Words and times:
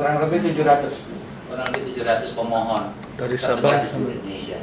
kurang 0.00 0.16
lebih 0.24 0.56
700 0.56 0.88
kurang 1.44 1.66
lebih 1.76 1.92
700 1.92 2.32
pemohon 2.32 2.84
Dari 3.20 3.36
di 3.36 3.84
seluruh 3.84 4.16
Indonesia. 4.16 4.56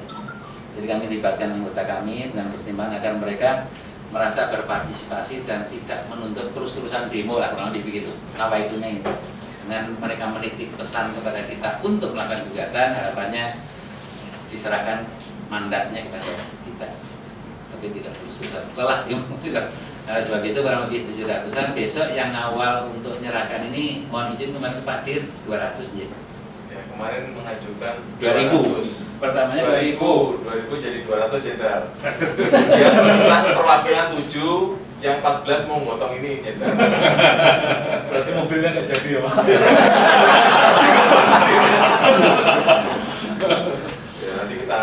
Jadi 0.74 0.86
kami 0.90 1.04
libatkan 1.14 1.62
anggota 1.62 1.86
kami 1.86 2.34
dengan 2.34 2.50
pertimbangan 2.50 2.98
agar 2.98 3.14
mereka 3.22 3.50
merasa 4.10 4.50
berpartisipasi 4.50 5.46
dan 5.46 5.70
tidak 5.70 6.10
menuntut 6.10 6.58
terus-terusan 6.58 7.14
demo 7.14 7.38
lah 7.38 7.54
kurang 7.54 7.70
lebih 7.70 7.86
begitu. 7.86 8.18
Apa 8.34 8.66
itunya 8.66 8.98
itu? 8.98 9.14
Dengan 9.62 9.94
mereka 10.02 10.26
menitip 10.34 10.74
pesan 10.74 11.14
kepada 11.14 11.46
kita 11.46 11.86
untuk 11.86 12.18
melakukan 12.18 12.42
gugatan, 12.50 12.98
harapannya 12.98 13.62
diserahkan 14.50 15.06
mandatnya 15.54 16.02
kepada 16.10 16.34
kita. 16.66 16.88
Tapi 17.78 17.86
tidak 17.94 18.12
terus-terusan. 18.18 18.64
Lelah. 18.74 19.06
Nah, 20.08 20.24
sebab 20.24 20.40
itu 20.40 20.64
kurang 20.64 20.88
lebih 20.88 21.04
700-an. 21.04 21.76
Besok 21.76 22.16
yang 22.16 22.32
awal 22.32 22.88
untuk 22.96 23.20
menyerahkan 23.20 23.68
ini 23.68 24.08
mohon 24.08 24.32
izin 24.32 24.56
kemarin 24.56 24.80
Pak 24.88 25.04
Dir 25.04 25.28
200 25.44 25.84
ya. 26.00 26.08
Ya, 26.72 26.80
kemarin 26.88 27.36
mengajukan 27.36 28.00
2000. 28.16 28.80
200. 28.88 29.20
Pertamanya 29.20 29.68
2000. 29.68 30.00
2000 30.00 30.80
jadi 30.80 31.04
200 31.04 31.44
jenderal. 31.44 31.92
Yang 33.28 33.44
perwakilan 33.52 34.08
7, 34.16 35.04
yang 35.04 35.20
14 35.20 35.68
mau 35.68 35.84
motong 35.84 36.16
ini 36.24 36.40
jenderal. 36.40 36.72
Berarti 38.08 38.32
mobilnya 38.32 38.80
nggak 38.80 38.88
jadi 38.88 39.10
ya 39.12 39.20
Pak? 39.28 39.36
Ya, 44.24 44.30
nanti 44.40 44.54
kita 44.56 44.82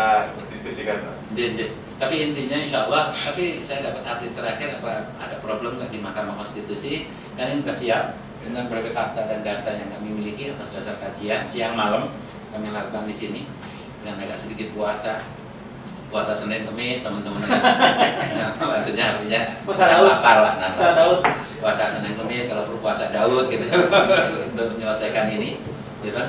diskusikan. 0.53 1.01
Pak. 1.01 1.17
Iya, 1.33 1.49
iya. 1.57 1.67
Tapi 1.95 2.15
intinya 2.19 2.59
insya 2.59 2.91
Allah, 2.91 3.07
tapi 3.07 3.63
saya 3.63 3.87
dapat 3.87 4.03
update 4.03 4.35
terakhir 4.35 4.83
apa 4.83 5.15
ada 5.15 5.35
problem 5.39 5.79
nggak 5.79 5.95
di 5.95 5.99
Mahkamah 6.03 6.35
Konstitusi? 6.35 7.07
Ini 7.39 7.63
sudah 7.63 7.75
siap 7.75 8.03
dengan 8.45 8.67
berbagai 8.69 8.93
fakta 8.93 9.25
dan 9.25 9.41
data 9.41 9.73
yang 9.73 9.89
kami 9.89 10.11
miliki 10.13 10.53
atas 10.53 10.77
dasar 10.77 11.01
kajian 11.01 11.49
siang 11.49 11.73
malam 11.73 12.13
kami 12.53 12.69
lakukan 12.69 13.09
di 13.09 13.15
sini 13.15 13.41
dengan 14.05 14.21
agak 14.21 14.37
sedikit 14.37 14.69
puasa 14.77 15.25
puasa 16.13 16.31
Senin 16.37 16.61
Kamis 16.61 17.01
teman-teman 17.01 17.41
Ya, 17.41 18.53
maksudnya 18.61 19.17
artinya 19.17 19.41
Puasa 19.65 19.89
Daud. 19.89 20.05
lapar 20.05 20.37
lah 20.45 20.53
nambah. 20.61 20.77
Puasa 20.77 20.93
Daud. 20.93 21.19
puasa 21.57 21.83
Senin 21.97 22.13
Kamis 22.13 22.45
kalau 22.45 22.63
perlu 22.69 22.79
puasa 22.85 23.09
Daud 23.09 23.49
gitu 23.49 23.65
untuk 24.53 24.67
menyelesaikan 24.77 25.25
ini 25.33 25.57
gitu 26.05 26.21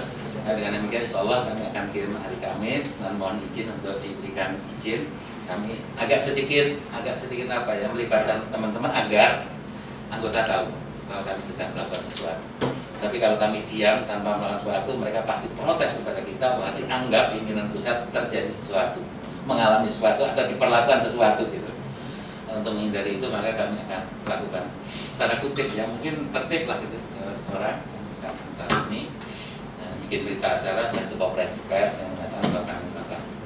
nah, 0.42 0.52
dengan 0.56 0.80
demikian 0.80 1.04
insya 1.04 1.20
Allah 1.20 1.52
kami 1.52 1.62
akan 1.68 1.84
kirim 1.92 2.16
hari 2.16 2.38
Kamis 2.40 2.96
dan 2.96 3.12
mohon 3.20 3.44
izin 3.52 3.68
untuk 3.76 4.00
diberikan 4.00 4.56
izin 4.80 5.04
kami 5.46 5.78
agak 5.94 6.20
sedikit 6.26 6.74
agak 6.90 7.14
sedikit 7.22 7.46
apa 7.54 7.70
ya 7.78 7.86
melibatkan 7.88 8.50
teman-teman 8.50 8.90
agar 8.90 9.46
anggota 10.10 10.42
tahu 10.42 10.66
bahwa 11.06 11.22
kami 11.22 11.42
sedang 11.46 11.70
melakukan 11.70 12.02
sesuatu. 12.10 12.46
Tapi 12.96 13.16
kalau 13.22 13.36
kami 13.38 13.62
diam 13.70 14.02
tanpa 14.10 14.34
melakukan 14.34 14.58
sesuatu 14.66 14.90
mereka 14.98 15.20
pasti 15.22 15.46
protes 15.54 16.02
kepada 16.02 16.20
kita 16.26 16.46
bahwa 16.58 16.70
dianggap 16.74 17.24
pimpinan 17.30 17.70
pusat 17.70 18.10
terjadi 18.10 18.50
sesuatu 18.50 18.98
mengalami 19.46 19.86
sesuatu 19.86 20.26
atau 20.26 20.42
diperlakukan 20.50 21.00
sesuatu 21.06 21.46
gitu. 21.54 21.70
Untuk 22.50 22.72
menghindari 22.72 23.20
itu 23.20 23.26
maka 23.30 23.52
kami 23.54 23.84
akan 23.86 24.02
melakukan 24.26 24.64
tanda 25.20 25.36
kutip 25.38 25.68
ya 25.70 25.86
mungkin 25.86 26.34
tertib 26.34 26.62
lah 26.66 26.76
gitu. 26.82 26.98
Seorang 27.46 27.78
antara 28.26 28.90
ini 28.90 29.12
eh, 29.78 29.94
bikin 30.06 30.26
berita 30.26 30.58
acara 30.58 30.90
satu 30.90 31.14
konferensi 31.14 31.62
pers 31.70 31.94
yang 32.02 32.10
mengatakan 32.16 32.50
bahwa 32.50 32.64
kami 32.66 32.86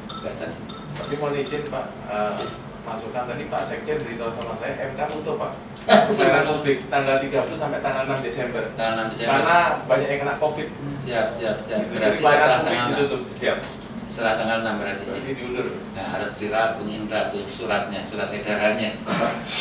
kegiatan 0.08 0.48
itu. 0.56 0.69
Tapi 1.00 1.14
mohon 1.16 1.34
izin 1.40 1.64
Pak, 1.72 1.84
eh, 2.12 2.44
masukan 2.84 3.24
tadi 3.24 3.44
Pak 3.48 3.62
Sekjen 3.64 3.98
beritahu 4.00 4.30
sama 4.32 4.52
saya 4.52 4.92
MK 4.92 5.00
utuh 5.24 5.36
Pak. 5.40 5.52
Eh, 5.88 6.00
Pelayanan 6.12 6.44
publik 6.44 6.78
tanggal 6.92 7.16
30 7.24 7.56
sampai 7.56 7.80
tanggal 7.80 8.04
6 8.04 8.20
Desember. 8.20 8.62
Tanggal 8.76 9.08
6 9.08 9.16
Desember. 9.16 9.32
Karena 9.40 9.58
banyak 9.88 10.08
yang 10.12 10.20
kena 10.22 10.34
Covid. 10.36 10.68
Siap, 11.08 11.26
siap, 11.40 11.56
siap. 11.64 11.80
Jadi 11.88 11.96
Berarti 11.96 12.20
setelah 12.20 12.60
tanggal 12.60 12.86
ditutup 12.92 13.22
siap. 13.32 13.58
6, 13.64 14.12
setelah 14.12 14.34
tanggal 14.36 14.58
6 14.60 14.80
berarti. 14.84 15.02
Berarti 15.08 15.32
diundur. 15.32 15.68
Nah, 15.96 16.06
harus 16.12 16.32
dirapung 16.36 16.88
Indra 16.92 17.20
tuh 17.32 17.44
suratnya, 17.48 18.00
surat 18.04 18.28
edarannya 18.28 19.00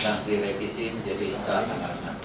langsung 0.04 0.28
direvisi 0.28 0.92
menjadi 0.92 1.26
setelah 1.32 1.64
tanggal 1.64 1.92
6. 2.04 2.20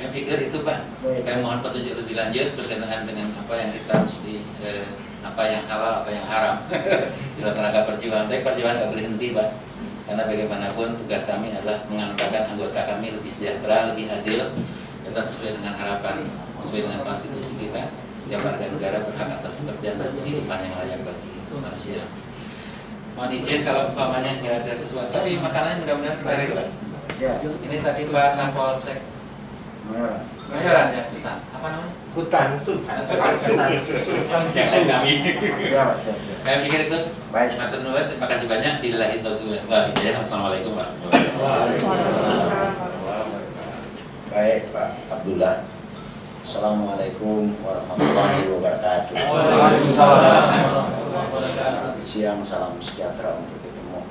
Saya 0.00 0.08
pikir 0.16 0.38
itu 0.48 0.58
Pak. 0.64 0.78
Saya 1.04 1.36
mohon 1.44 1.60
petunjuk 1.60 1.92
lebih 2.00 2.16
lanjut 2.16 2.56
berkenaan 2.56 3.04
dengan 3.04 3.28
apa 3.36 3.52
yang 3.52 3.68
kita 3.68 3.94
mesti 4.00 4.34
eh, 4.64 4.88
apa 5.20 5.42
yang 5.46 5.64
halal, 5.68 5.92
apa 6.04 6.10
yang 6.10 6.26
haram 6.26 6.56
dalam 7.40 7.54
rangka 7.56 7.80
perjuangan. 7.94 8.26
Tapi 8.28 8.40
perjuangan 8.44 8.76
nggak 8.80 8.90
boleh 8.90 9.04
henti 9.06 9.28
Pak. 9.36 9.48
Karena 10.10 10.22
bagaimanapun 10.26 10.88
tugas 10.98 11.22
kami 11.22 11.54
adalah 11.54 11.86
mengantarkan 11.86 12.42
anggota 12.56 12.80
kami 12.82 13.14
lebih 13.14 13.30
sejahtera, 13.30 13.94
lebih 13.94 14.10
adil, 14.10 14.58
kita 15.06 15.20
sesuai 15.22 15.50
dengan 15.62 15.74
harapan, 15.78 16.26
sesuai 16.66 16.82
dengan 16.90 17.00
konstitusi 17.06 17.54
kita. 17.54 17.94
Setiap 18.26 18.42
warga 18.42 18.66
negara 18.66 18.98
berhak 19.06 19.28
atas 19.38 19.52
pekerjaan 19.54 19.96
dan 20.02 20.10
kehidupan 20.18 20.58
yang 20.66 20.74
layak 20.82 21.00
bagi 21.06 21.32
manusia. 21.54 22.02
Mohon 23.14 23.30
izin 23.38 23.60
kalau 23.62 23.82
umpamanya 23.90 24.32
nggak 24.38 24.54
ada 24.66 24.72
sesuatu, 24.74 25.10
tapi 25.10 25.38
makanannya 25.38 25.82
mudah-mudahan 25.82 26.18
steril. 26.18 26.50
Pak. 26.58 26.68
ya 27.18 27.32
Ini 27.42 27.76
tadi 27.82 28.02
Pak 28.08 28.28
Kapolsek 28.38 28.98
merah. 29.90 30.39
Ya. 30.50 31.06
Apa 31.54 31.66
namanya? 31.70 31.94
hutan 32.10 32.58
siap 32.58 32.82
siap 34.50 34.66
Saya 36.42 36.56
pikir 36.66 36.90
itu. 36.90 36.98
baik 37.30 37.54
Mas 37.54 37.70
Nuwet, 37.78 38.10
terima 38.10 38.26
kasih 38.26 38.50
banyak. 38.50 38.82
Hidayah. 38.82 40.18
Assalamualaikum 40.18 40.74
warahmatullahi 40.74 41.78
Baik 44.30 44.62
Pak 44.74 44.90
Abdullah. 45.06 45.62
Assalamualaikum 46.42 47.54
warahmatullahi 47.62 48.42
wabarakatuh. 48.50 49.14
Siang 52.02 52.42
salam 52.42 52.74
sejahtera 52.82 53.38
untuk 53.38 53.62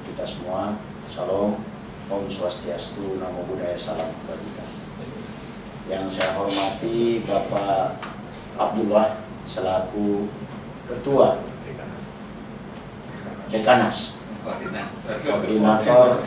kita 0.08 0.24
semua. 0.24 0.80
Salam, 1.12 1.60
Om 2.08 2.24
Swastiastu, 2.32 3.20
Namo 3.20 3.44
Buddhaya, 3.44 3.76
Salam 3.76 4.16
Kebajikan. 4.24 4.69
Yang 5.90 6.22
saya 6.22 6.38
hormati 6.38 7.26
Bapak 7.26 7.98
Abdullah 8.62 9.26
selaku 9.50 10.30
Ketua 10.86 11.42
Dekanas, 13.50 14.14
Koordinator. 14.46 16.22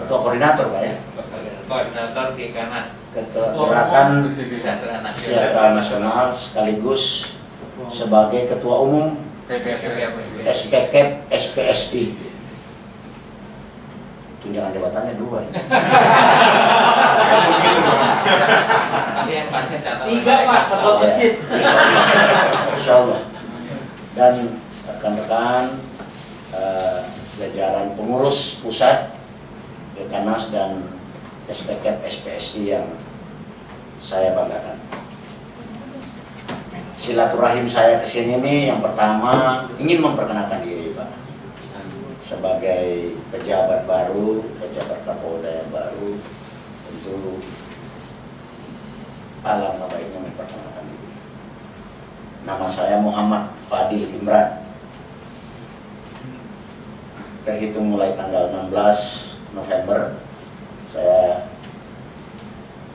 Ketua 0.00 0.18
Koordinator 0.24 0.66
Pak 0.72 0.80
ya, 0.80 0.96
Koordinator 1.68 2.26
Gekanas. 2.32 2.86
Ketua 3.12 3.52
Gerakan 3.52 4.32
Kesejahteraan 4.32 5.76
Nasional. 5.76 6.32
Sekaligus 6.32 7.36
sebagai 7.92 8.48
Ketua 8.48 8.80
Umum 8.80 9.20
SPK 10.48 10.94
SPSI. 11.28 12.16
Tunjangan 14.40 14.72
jabatannya 14.72 15.14
dua 15.20 15.44
ya. 15.44 15.52
Tapi 19.18 19.32
yang 19.34 19.48
pasti 19.50 19.76
catat. 19.82 20.06
tiga 20.06 20.34
pak 20.46 20.62
ketua 20.70 20.92
masjid 21.02 21.32
Insya 22.78 22.92
Allah. 23.02 23.20
Dan 24.18 24.34
rekan-rekan 24.88 25.64
eh, 26.54 27.00
jajaran 27.38 27.94
pengurus 27.94 28.58
pusat 28.64 29.14
Dekanas 29.98 30.54
dan 30.54 30.86
SPK 31.50 32.02
SPSI 32.06 32.62
yang 32.70 32.86
saya 33.98 34.36
banggakan. 34.36 34.78
Silaturahim 36.98 37.70
saya 37.70 38.02
ke 38.02 38.06
sini 38.06 38.42
nih 38.42 38.74
yang 38.74 38.82
pertama 38.82 39.64
ingin 39.78 40.02
memperkenalkan 40.02 40.66
diri 40.66 40.94
Pak 40.98 41.10
sebagai 42.28 43.14
pejabat 43.32 43.86
baru, 43.88 44.42
pejabat 44.60 45.00
Kapolda 45.06 45.48
yang 45.62 45.70
baru 45.70 45.77
alangkah 49.48 49.88
baiknya 49.88 50.20
memperkenalkan 50.20 50.84
diri. 50.92 51.08
Nama 52.44 52.66
saya 52.68 52.96
Muhammad 53.00 53.56
Fadil 53.64 54.12
Imran. 54.12 54.60
Terhitung 57.48 57.96
mulai 57.96 58.12
tanggal 58.12 58.52
16 58.52 59.56
November 59.56 60.20
saya 60.92 61.48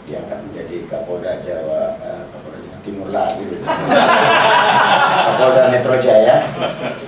diangkat 0.04 0.39
menjadi 0.45 0.83
Kapolda 0.86 1.39
Jawa 1.42 1.95
eh, 1.98 2.24
Kapolda 2.30 2.60
Jawa 2.60 2.80
Timur 2.83 3.10
lagi 3.10 3.42
gitu. 3.48 3.63
Kapolda 5.27 5.72
Metro 5.72 5.95
Jaya. 5.98 6.45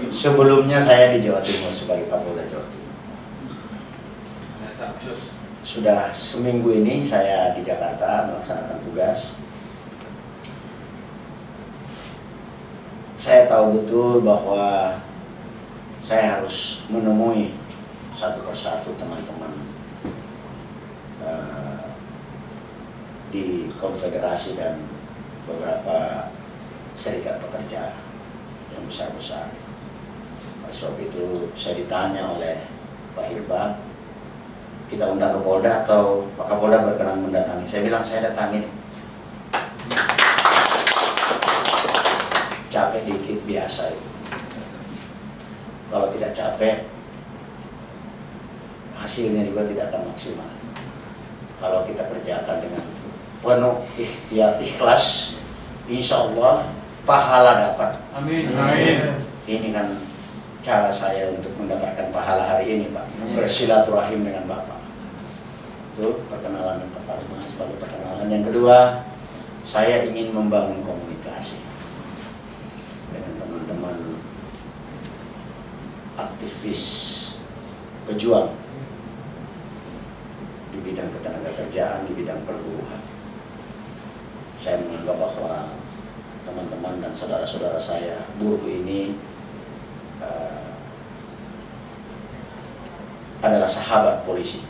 Sebelumnya 0.09 0.79
saya 0.79 1.11
di 1.13 1.19
Jawa 1.21 1.43
Timur 1.43 1.69
sebagai 1.75 2.07
Kapolda 2.07 2.47
Jawa 2.47 2.65
Timur. 2.65 2.93
Sudah 5.65 6.13
seminggu 6.13 6.71
ini 6.71 7.03
saya 7.03 7.51
di 7.51 7.65
Jakarta 7.65 8.31
melaksanakan 8.31 8.79
tugas. 8.85 9.35
Saya 13.25 13.49
tahu 13.49 13.81
betul 13.81 14.21
bahwa 14.21 15.01
saya 16.05 16.37
harus 16.37 16.85
menemui 16.93 17.57
satu 18.13 18.45
persatu 18.45 18.93
teman-teman 19.01 19.65
eh, 21.25 21.89
di 23.33 23.73
konfederasi 23.81 24.53
dan 24.53 24.77
beberapa 25.49 26.29
serikat 26.93 27.41
pekerja 27.41 27.97
yang 28.77 28.85
besar-besar. 28.85 29.49
Sebab 30.69 30.93
itu 31.01 31.49
saya 31.57 31.81
ditanya 31.81 32.29
oleh 32.29 32.61
Pak 33.17 33.25
Irba, 33.33 33.81
kita 34.85 35.09
undang 35.09 35.33
ke 35.33 35.41
Polda 35.41 35.81
atau 35.81 36.29
Pak 36.37 36.45
Kapolda 36.45 36.85
berkenan 36.85 37.25
mendatangi. 37.25 37.65
Saya 37.65 37.89
bilang 37.89 38.05
saya 38.05 38.29
datangin. 38.29 38.69
Capek 42.75 43.07
dikit 43.07 43.39
biasa 43.47 43.87
itu. 43.95 44.07
Kalau 45.87 46.11
tidak 46.11 46.35
capek, 46.35 46.91
hasilnya 48.99 49.47
juga 49.47 49.63
tidak 49.71 49.95
akan 49.95 50.11
maksimal. 50.11 50.49
Kalau 51.63 51.87
kita 51.87 52.03
kerjakan 52.11 52.57
dengan 52.59 52.83
penuh 53.39 53.79
ikhtiar 53.95 54.59
ikhlas, 54.59 55.37
insya 55.87 56.27
Allah 56.27 56.67
pahala 57.07 57.71
dapat. 57.71 57.95
Amin. 58.11 58.51
Amin. 58.51 59.23
Ini 59.47 59.71
kan 59.71 59.87
cara 60.59 60.91
saya 60.91 61.31
untuk 61.31 61.55
mendapatkan 61.55 62.11
pahala 62.11 62.43
hari 62.43 62.75
ini, 62.75 62.85
Pak. 62.91 63.07
Bersilaturahim 63.39 64.27
dengan 64.27 64.51
Bapak. 64.51 64.81
Itu 65.95 66.27
perkenalan 66.27 66.83
yang 66.83 66.91
pertama 66.91 67.39
sebagai 67.47 67.79
perkenalan. 67.79 68.27
Yang 68.27 68.43
kedua, 68.51 69.07
saya 69.63 70.03
ingin 70.03 70.35
membangun 70.35 70.83
komunikasi 70.83 71.63
dengan 73.13 73.31
teman-teman 73.39 73.95
aktivis 76.45 76.85
pejuang 78.05 78.53
di 80.69 80.77
bidang 80.85 81.09
ketenagakerjaan, 81.09 82.05
di 82.05 82.13
bidang 82.13 82.37
perburuhan. 82.45 83.01
Saya 84.61 84.77
menganggap 84.85 85.17
bahwa 85.17 85.73
teman-teman 86.45 87.01
dan 87.01 87.17
saudara-saudara 87.17 87.81
saya 87.81 88.29
buruh 88.37 88.61
ini 88.61 89.17
eh, 90.21 90.69
adalah 93.41 93.65
sahabat 93.65 94.21
polisi. 94.21 94.61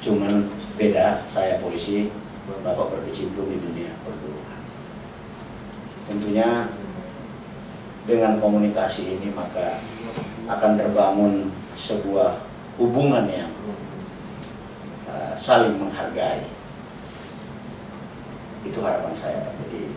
Cuman 0.00 0.48
beda, 0.80 1.28
saya 1.28 1.60
polisi, 1.60 2.08
Bapak 2.48 2.96
berkecimpung 2.96 3.52
di 3.52 3.60
dunia 3.60 3.92
perburuhan. 4.00 4.55
Tentunya 6.06 6.70
dengan 8.06 8.38
komunikasi 8.38 9.18
ini 9.18 9.34
maka 9.34 9.82
akan 10.46 10.78
terbangun 10.78 11.50
sebuah 11.74 12.38
hubungan 12.78 13.26
yang 13.26 13.50
uh, 15.10 15.34
saling 15.34 15.74
menghargai. 15.74 16.46
Itu 18.62 18.78
harapan 18.82 19.14
saya 19.18 19.42
Pak. 19.42 19.54
Jadi 19.66 19.90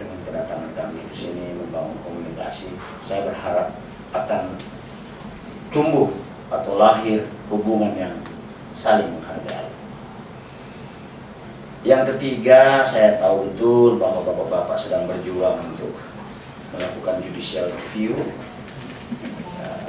dengan 0.00 0.18
kedatangan 0.24 0.72
kami 0.72 1.04
di 1.04 1.14
sini 1.16 1.52
membangun 1.52 2.00
komunikasi, 2.00 2.72
saya 3.04 3.28
berharap 3.28 3.76
akan 4.16 4.56
tumbuh 5.68 6.08
atau 6.48 6.80
lahir 6.80 7.28
hubungan 7.52 7.92
yang 7.92 8.14
saling 8.72 9.12
menghargai. 9.12 9.67
Yang 11.86 12.02
ketiga, 12.14 12.82
saya 12.82 13.22
tahu 13.22 13.50
betul 13.50 14.02
bahwa 14.02 14.26
bapak-bapak 14.26 14.74
sedang 14.74 15.06
berjuang 15.06 15.62
untuk 15.62 15.94
melakukan 16.74 17.22
judicial 17.22 17.70
review. 17.70 18.18
Eh, 19.62 19.86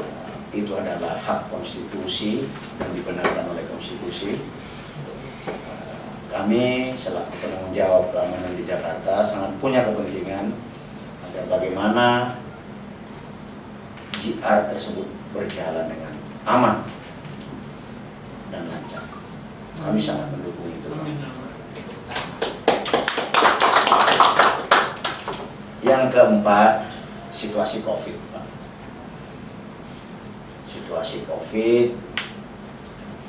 itu 0.53 0.69
adalah 0.77 1.18
hak 1.18 1.50
konstitusi 1.50 2.45
dan 2.77 2.94
dibenarkan 2.94 3.41
oleh 3.50 3.65
konstitusi. 3.74 4.38
Eh, 5.50 5.94
kami 6.30 6.94
selaku 6.94 7.33
penanggung 7.41 7.74
jawab 7.74 8.13
keamanan 8.13 8.53
di 8.53 8.69
Jakarta 8.69 9.25
sangat 9.25 9.57
punya 9.57 9.81
kepentingan 9.89 10.53
agar 11.25 11.44
bagaimana 11.50 12.38
JR 14.21 14.69
tersebut 14.69 15.09
berjalan 15.33 15.89
dengan 15.89 16.13
aman 16.45 16.85
dan 18.53 18.69
lancar. 18.69 19.09
Kami 19.81 19.97
sangat 19.97 20.30
mendukung 20.38 20.69
itu. 20.69 20.89
Yang 26.00 26.16
keempat, 26.16 26.88
situasi 27.36 27.84
COVID. 27.84 28.16
Pak. 28.31 28.48
Situasi 30.72 31.28
COVID 31.28 31.88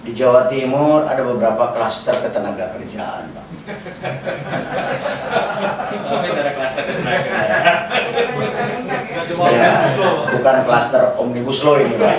di 0.01 0.17
Jawa 0.17 0.47
Timur 0.47 1.03
ada 1.05 1.21
beberapa 1.27 1.75
klaster 1.75 2.15
ketenaga 2.23 2.73
kerjaan, 2.79 3.35
Pak. 3.35 3.47
Ya, 9.51 9.73
bukan 10.31 10.57
klaster 10.63 11.03
omnibus 11.19 11.67
law 11.67 11.75
ini, 11.83 11.99
Pak. 11.99 12.17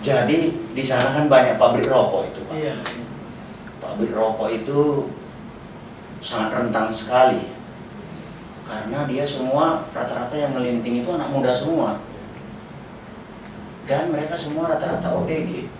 Jadi 0.00 0.38
di 0.72 0.82
sana 0.82 1.12
kan 1.12 1.28
banyak 1.28 1.60
pabrik 1.60 1.84
rokok 1.84 2.32
itu, 2.32 2.40
Pak. 2.48 2.56
Iya. 2.56 2.74
Pabrik 3.76 4.16
rokok 4.16 4.48
itu 4.56 5.12
sangat 6.24 6.64
rentan 6.64 6.88
sekali 6.88 7.57
karena 8.68 9.08
dia 9.08 9.24
semua 9.24 9.88
rata-rata 9.90 10.36
yang 10.36 10.52
melinting 10.52 11.00
itu 11.00 11.08
anak 11.08 11.32
muda 11.32 11.56
semua 11.56 12.04
dan 13.88 14.12
mereka 14.12 14.36
semua 14.36 14.68
rata-rata 14.68 15.08
OTG 15.16 15.72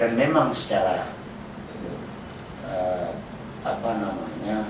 dan 0.00 0.10
memang 0.16 0.50
secara 0.56 1.12
eh, 2.64 3.08
apa 3.62 3.90
namanya 4.00 4.64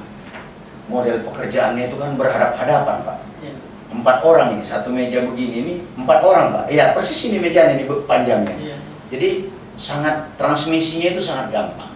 model 0.90 1.22
pekerjaannya 1.24 1.88
itu 1.88 1.96
kan 1.96 2.18
berhadap-hadapan 2.18 2.98
pak 3.06 3.18
Iya. 3.44 3.54
empat 3.92 4.18
orang 4.26 4.58
ini 4.58 4.64
satu 4.66 4.90
meja 4.90 5.22
begini 5.22 5.56
ini 5.62 5.74
empat 5.94 6.20
orang 6.26 6.46
pak 6.50 6.64
iya 6.68 6.90
persis 6.92 7.30
ini 7.30 7.38
mejanya 7.38 7.78
ini 7.78 7.86
panjangnya 7.86 8.56
Iya. 8.58 8.76
jadi 9.14 9.28
sangat 9.74 10.38
transmisinya 10.38 11.18
itu 11.18 11.18
sangat 11.18 11.50
gampang. 11.50 11.90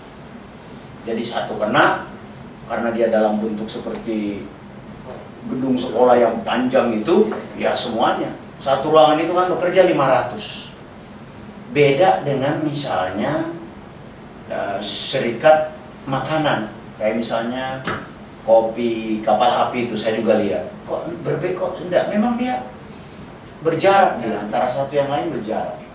Jadi 1.07 1.23
satu 1.23 1.55
kena 1.57 2.11
karena 2.67 2.91
dia 2.93 3.07
dalam 3.09 3.39
bentuk 3.39 3.71
seperti 3.71 4.45
gedung 5.47 5.79
sekolah 5.79 6.19
yang 6.19 6.35
panjang 6.43 6.91
itu, 6.91 7.31
ya 7.55 7.77
semuanya. 7.77 8.35
Satu 8.59 8.91
ruangan 8.91 9.23
itu 9.23 9.31
kan 9.31 9.47
bekerja 9.55 9.87
500. 9.87 10.75
Beda 11.71 12.27
dengan 12.27 12.65
misalnya 12.65 13.55
eh, 14.51 14.79
serikat 14.83 15.77
makanan, 16.09 16.73
kayak 16.99 17.23
misalnya 17.23 17.85
kopi 18.43 19.21
kapal 19.23 19.69
api 19.69 19.87
itu 19.87 19.95
saya 19.95 20.19
juga 20.19 20.41
lihat. 20.43 20.67
Kok 20.89 21.23
berbeda 21.23 21.55
kok 21.55 21.79
enggak? 21.85 22.09
Memang 22.11 22.41
dia 22.41 22.67
berjarak 23.63 24.25
di 24.25 24.33
antara 24.33 24.67
satu 24.67 24.91
yang 24.97 25.13
lain 25.13 25.31
berjarak 25.31 25.89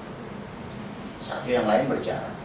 satu 1.23 1.47
yang 1.47 1.65
lain 1.65 1.87
berjarak. 1.87 2.35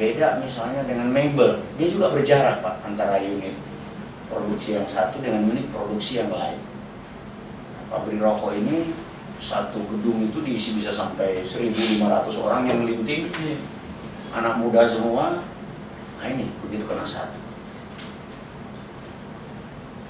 Beda 0.00 0.40
misalnya 0.40 0.82
dengan 0.88 1.12
mebel, 1.12 1.60
dia 1.76 1.88
juga 1.92 2.08
berjarak 2.16 2.64
pak 2.64 2.80
antara 2.88 3.20
unit 3.20 3.52
produksi 4.30 4.78
yang 4.78 4.86
satu 4.86 5.18
dengan 5.18 5.44
unit 5.50 5.66
produksi 5.74 6.22
yang 6.22 6.30
lain. 6.30 6.62
Nah, 7.74 7.82
pabrik 7.90 8.22
rokok 8.22 8.54
ini 8.54 8.94
satu 9.42 9.82
gedung 9.90 10.30
itu 10.30 10.38
diisi 10.46 10.78
bisa 10.78 10.94
sampai 10.94 11.42
1.500 11.42 12.38
orang 12.38 12.70
yang 12.70 12.86
melinting, 12.86 13.26
Iya. 13.26 13.58
anak 14.30 14.62
muda 14.62 14.86
semua. 14.86 15.42
Nah 16.20 16.26
ini 16.28 16.46
begitu 16.62 16.86
kena 16.86 17.02
satu. 17.02 17.40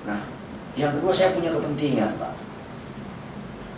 Nah, 0.05 0.29
yang 0.77 0.93
kedua 0.99 1.15
saya 1.15 1.33
punya 1.33 1.55
kepentingan 1.55 2.19
pak 2.21 2.35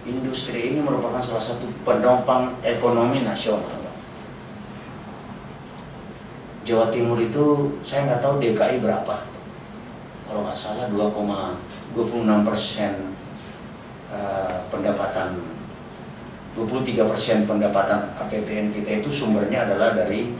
industri 0.02 0.74
ini 0.74 0.82
merupakan 0.82 1.22
salah 1.22 1.42
satu 1.42 1.66
penopang 1.86 2.58
ekonomi 2.66 3.22
nasional. 3.22 3.70
Pak. 3.70 3.96
Jawa 6.66 6.90
Timur 6.90 7.18
itu 7.22 7.78
saya 7.86 8.10
nggak 8.10 8.22
tahu 8.22 8.42
DKI 8.42 8.82
berapa. 8.82 9.31
Kalau 10.32 10.48
nggak 10.48 10.56
salah 10.56 10.88
2,26 10.88 12.48
persen 12.48 13.12
eh, 14.08 14.56
pendapatan 14.72 15.44
23 16.56 17.04
persen 17.04 17.44
pendapatan 17.44 18.16
APBN 18.16 18.72
kita 18.72 19.04
itu 19.04 19.12
sumbernya 19.12 19.68
adalah 19.68 19.92
dari 19.92 20.32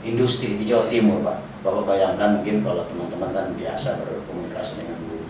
industri 0.00 0.56
di 0.56 0.64
Jawa 0.64 0.88
Timur, 0.88 1.20
Pak. 1.20 1.60
Bapak 1.60 1.92
bayangkan 1.92 2.40
mungkin 2.40 2.64
kalau 2.64 2.88
teman-teman 2.88 3.36
kan 3.36 3.46
biasa 3.52 4.00
berkomunikasi 4.00 4.80
dengan 4.80 4.96
Bu 5.04 5.28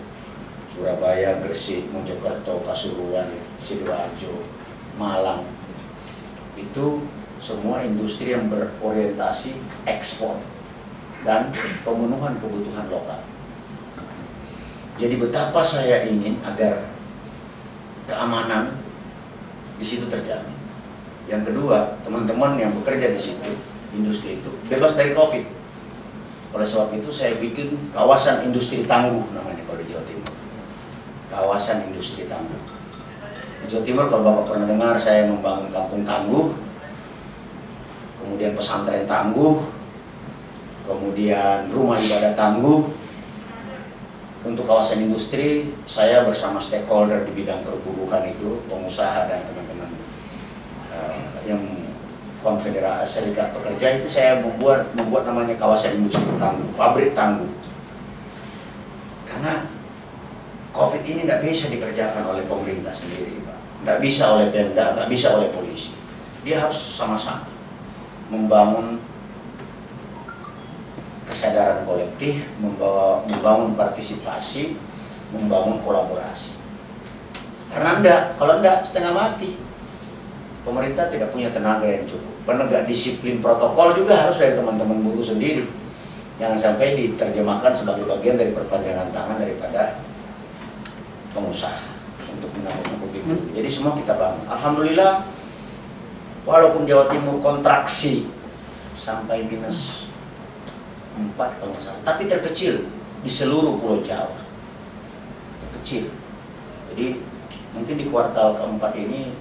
Surabaya, 0.71 1.43
Gresik, 1.43 1.91
Mojokerto, 1.91 2.63
Pasuruan, 2.63 3.35
Sidoarjo, 3.67 4.47
Malang. 4.95 5.43
Itu 6.55 7.03
semua 7.43 7.83
industri 7.83 8.31
yang 8.31 8.47
berorientasi 8.47 9.59
ekspor 9.91 10.39
dan 11.27 11.51
pemenuhan 11.83 12.39
kebutuhan 12.39 12.87
lokal. 12.87 13.32
Jadi 14.93 15.17
betapa 15.17 15.65
saya 15.65 16.05
ingin 16.05 16.37
agar 16.45 16.85
keamanan 18.05 18.77
di 19.81 19.85
situ 19.85 20.05
terjamin. 20.05 20.53
Yang 21.25 21.49
kedua, 21.49 21.97
teman-teman 22.05 22.59
yang 22.59 22.69
bekerja 22.77 23.09
di 23.09 23.19
situ 23.19 23.51
industri 23.95 24.37
itu 24.41 24.51
bebas 24.69 24.93
dari 24.93 25.15
COVID. 25.15 25.45
Oleh 26.53 26.67
sebab 26.67 26.93
itu 26.93 27.09
saya 27.09 27.33
bikin 27.41 27.89
kawasan 27.89 28.45
industri 28.45 28.85
tangguh 28.85 29.25
namanya 29.33 29.65
kalau 29.65 29.81
di 29.81 29.89
Jawa 29.89 30.05
Timur. 30.05 30.33
Kawasan 31.33 31.89
industri 31.89 32.29
tangguh. 32.29 32.61
Di 33.63 33.65
Jawa 33.65 33.81
Timur 33.81 34.05
kalau 34.11 34.23
Bapak 34.29 34.43
pernah 34.53 34.67
dengar 34.69 34.93
saya 34.93 35.25
membangun 35.25 35.73
kampung 35.73 36.05
tangguh, 36.05 36.53
kemudian 38.21 38.53
pesantren 38.53 39.09
tangguh, 39.09 39.65
kemudian 40.85 41.73
rumah 41.73 41.97
ibadah 41.97 42.37
tangguh. 42.37 43.02
Untuk 44.43 44.67
kawasan 44.67 45.07
industri, 45.07 45.71
saya 45.87 46.27
bersama 46.27 46.59
stakeholder 46.59 47.23
di 47.23 47.31
bidang 47.31 47.63
perburukan 47.63 48.27
itu, 48.27 48.59
pengusaha 48.67 49.31
dan 49.31 49.47
teman-teman 49.47 49.87
eh, 50.91 51.47
yang 51.47 51.63
konfederasi 52.43 53.07
serikat 53.07 53.55
pekerja 53.55 54.03
itu 54.03 54.07
saya 54.11 54.43
membuat 54.43 54.91
membuat 54.99 55.23
namanya 55.23 55.55
kawasan 55.55 56.03
industri 56.03 56.27
tangguh, 56.35 56.67
pabrik 56.75 57.15
tangguh. 57.15 57.47
Karena 59.23 59.63
COVID 60.75 61.07
ini 61.07 61.23
tidak 61.23 61.39
bisa 61.47 61.71
dikerjakan 61.71 62.23
oleh 62.27 62.43
pemerintah 62.43 62.91
sendiri, 62.91 63.39
Pak. 63.47 63.57
Tidak 63.79 63.97
bisa 64.03 64.23
oleh 64.35 64.51
Pemda, 64.51 64.91
tidak 64.91 65.07
bisa 65.07 65.27
oleh 65.39 65.47
polisi. 65.55 65.95
Dia 66.43 66.67
harus 66.67 66.75
sama-sama 66.75 67.47
membangun 68.27 68.99
membawa, 72.61 73.25
membangun 73.25 73.73
partisipasi, 73.73 74.77
membangun 75.33 75.81
kolaborasi. 75.81 76.55
Karena 77.73 77.99
enggak, 77.99 78.21
kalau 78.37 78.61
enggak 78.61 78.85
setengah 78.85 79.13
mati. 79.13 79.57
Pemerintah 80.63 81.11
tidak 81.11 81.35
punya 81.35 81.51
tenaga 81.51 81.83
yang 81.83 82.07
cukup. 82.07 82.31
Penegak 82.47 82.87
disiplin 82.87 83.43
protokol 83.43 83.99
juga 83.99 84.15
harus 84.15 84.39
dari 84.39 84.55
teman-teman 84.55 85.03
buruh 85.03 85.19
sendiri. 85.19 85.67
Jangan 86.39 86.55
sampai 86.55 86.95
diterjemahkan 86.95 87.75
sebagai 87.75 88.07
bagian 88.07 88.39
dari 88.39 88.55
perpanjangan 88.55 89.11
tangan 89.11 89.43
daripada 89.43 89.99
pengusaha 91.35 91.83
untuk 92.31 92.47
menanggulangi 92.55 93.03
itu. 93.23 93.35
Jadi 93.55 93.69
semua 93.71 93.95
kita 93.95 94.13
bangun. 94.19 94.45
Alhamdulillah, 94.51 95.13
walaupun 96.43 96.83
Jawa 96.83 97.07
Timur 97.07 97.39
kontraksi 97.39 98.27
sampai 98.99 99.47
minus 99.47 100.11
4 101.13 101.37
kalau 101.37 101.71
nggak 101.73 101.83
salah, 101.83 102.01
tapi 102.01 102.25
terkecil 102.25 102.89
di 103.21 103.29
seluruh 103.29 103.77
Pulau 103.77 104.01
Jawa. 104.01 104.41
Terkecil. 105.69 106.09
Jadi 106.93 107.21
mungkin 107.73 107.95
di 107.97 108.05
kuartal 108.09 108.57
keempat 108.57 108.93
ini 108.97 109.33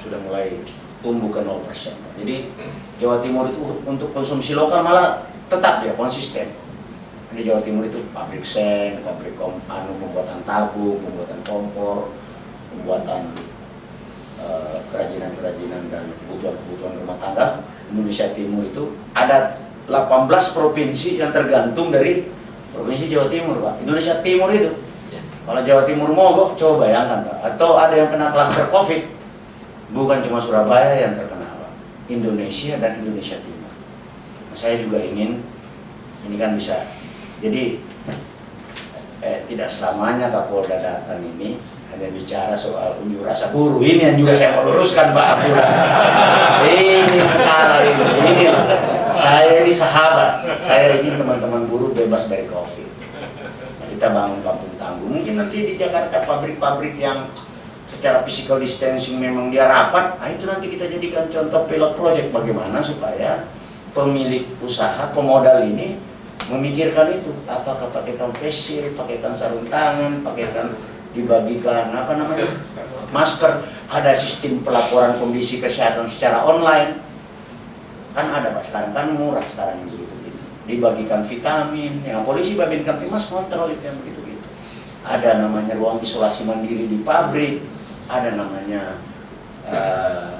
sudah 0.00 0.20
mulai 0.24 0.60
tumbuh 1.02 1.30
ke 1.30 1.40
0%. 1.42 1.94
Jadi 2.18 2.36
Jawa 2.98 3.22
Timur 3.22 3.46
itu 3.48 3.60
untuk 3.86 4.10
konsumsi 4.10 4.54
lokal 4.54 4.82
malah 4.82 5.28
tetap 5.48 5.84
dia 5.84 5.94
konsisten. 5.94 6.54
Di 7.28 7.44
Jawa 7.44 7.60
Timur 7.60 7.84
itu 7.84 8.00
pabrik 8.10 8.40
seng, 8.40 9.04
pabrik 9.04 9.36
kom, 9.36 9.60
anu, 9.68 9.92
pembuatan 10.00 10.40
tabung, 10.48 10.96
pembuatan 11.04 11.38
kompor, 11.44 12.16
pembuatan 12.72 13.36
eh, 14.40 14.76
kerajinan-kerajinan 14.88 15.92
dan 15.92 16.08
kebutuhan-kebutuhan 16.24 16.94
rumah 17.04 17.18
tangga. 17.20 17.46
Indonesia 17.92 18.32
Timur 18.32 18.64
itu 18.64 18.96
ada 19.12 19.56
18 19.88 20.52
provinsi 20.52 21.16
yang 21.16 21.32
tergantung 21.32 21.88
dari 21.88 22.28
provinsi 22.76 23.08
Jawa 23.08 23.26
Timur, 23.32 23.56
Pak. 23.64 23.74
Indonesia 23.80 24.20
Timur 24.20 24.52
itu. 24.52 24.70
Ya. 25.08 25.20
Kalau 25.48 25.60
Jawa 25.64 25.82
Timur 25.88 26.08
mogok, 26.12 26.60
coba 26.60 26.86
bayangkan, 26.86 27.24
Pak. 27.24 27.36
Atau 27.56 27.80
ada 27.80 27.96
yang 27.96 28.12
kena 28.12 28.28
klaster 28.28 28.68
Covid, 28.68 29.08
bukan 29.96 30.20
cuma 30.20 30.38
Surabaya 30.38 31.08
yang 31.08 31.16
terkena, 31.16 31.48
Pak. 31.56 31.72
Indonesia 32.12 32.76
dan 32.76 33.00
Indonesia 33.00 33.40
Timur. 33.40 33.72
Nah, 34.52 34.56
saya 34.56 34.76
juga 34.76 35.00
ingin, 35.00 35.40
ini 36.28 36.36
kan 36.36 36.52
bisa, 36.52 36.84
jadi 37.40 37.80
eh, 39.24 39.38
tidak 39.48 39.72
selamanya 39.72 40.28
Kapolda 40.28 40.76
datang 40.84 41.24
ini 41.24 41.56
hanya 41.88 42.12
bicara 42.12 42.52
soal 42.52 43.00
unjuk 43.00 43.24
rasa 43.24 43.48
buruh. 43.50 43.80
Ini 43.80 44.12
yang 44.12 44.16
juga 44.20 44.36
saya 44.36 44.60
mau 44.60 44.68
luruskan, 44.68 45.16
Pak 45.16 45.26
Abdullah. 45.40 45.68
Ini 46.68 47.16
masalah 47.24 47.80
ini. 47.80 48.04
Ini 48.28 48.44
loh. 48.52 48.97
Saya 49.18 49.66
ini 49.66 49.74
sahabat. 49.74 50.46
Saya 50.62 51.02
ingin 51.02 51.18
teman-teman 51.18 51.66
buruh 51.66 51.90
bebas 51.90 52.30
dari 52.30 52.46
COVID. 52.46 52.90
Nah, 53.82 53.86
kita 53.90 54.06
bangun 54.14 54.40
kampung 54.46 54.74
tangguh. 54.78 55.10
Mungkin 55.10 55.34
nanti 55.42 55.66
di 55.66 55.74
Jakarta 55.74 56.22
pabrik-pabrik 56.22 56.94
yang 57.02 57.26
secara 57.90 58.22
physical 58.22 58.62
distancing 58.62 59.18
memang 59.18 59.50
dia 59.50 59.64
rapat, 59.64 60.20
nah 60.20 60.28
itu 60.28 60.44
nanti 60.44 60.68
kita 60.68 60.92
jadikan 60.92 61.24
contoh 61.32 61.64
pilot 61.64 61.96
project 61.96 62.28
bagaimana 62.36 62.84
supaya 62.84 63.48
pemilik 63.96 64.44
usaha, 64.60 65.08
pemodal 65.16 65.64
ini 65.64 65.96
memikirkan 66.52 67.16
itu. 67.16 67.32
Apakah 67.48 67.88
pakaikan 67.88 68.30
face 68.36 68.60
shield, 68.60 68.92
pakaikan 68.92 69.32
sarung 69.34 69.64
tangan, 69.66 70.20
pakaikan 70.20 70.76
dibagikan 71.16 71.88
apa 71.96 72.12
namanya 72.12 72.46
masker, 73.08 73.64
ada 73.88 74.12
sistem 74.12 74.60
pelaporan 74.60 75.16
kondisi 75.16 75.56
kesehatan 75.56 76.04
secara 76.04 76.44
online 76.44 77.07
kan 78.16 78.26
ada 78.32 78.56
pak 78.56 78.64
sekarang 78.64 78.92
kan 78.96 79.06
murah 79.14 79.44
sekarang 79.44 79.84
yang 79.84 79.88
begitu 79.92 80.14
gitu 80.24 80.40
dibagikan 80.68 81.20
vitamin 81.24 82.00
yang 82.04 82.24
polisi 82.24 82.56
babin 82.56 82.84
kamtimas 82.84 83.28
kontrol 83.28 83.68
itu 83.72 83.84
yang 83.84 83.98
begitu 84.00 84.20
gitu 84.36 84.46
ada 85.04 85.44
namanya 85.44 85.76
ruang 85.76 86.00
isolasi 86.00 86.44
mandiri 86.48 86.88
di 86.88 87.00
pabrik 87.04 87.64
ada 88.08 88.34
namanya 88.34 88.96
eh, 89.68 90.38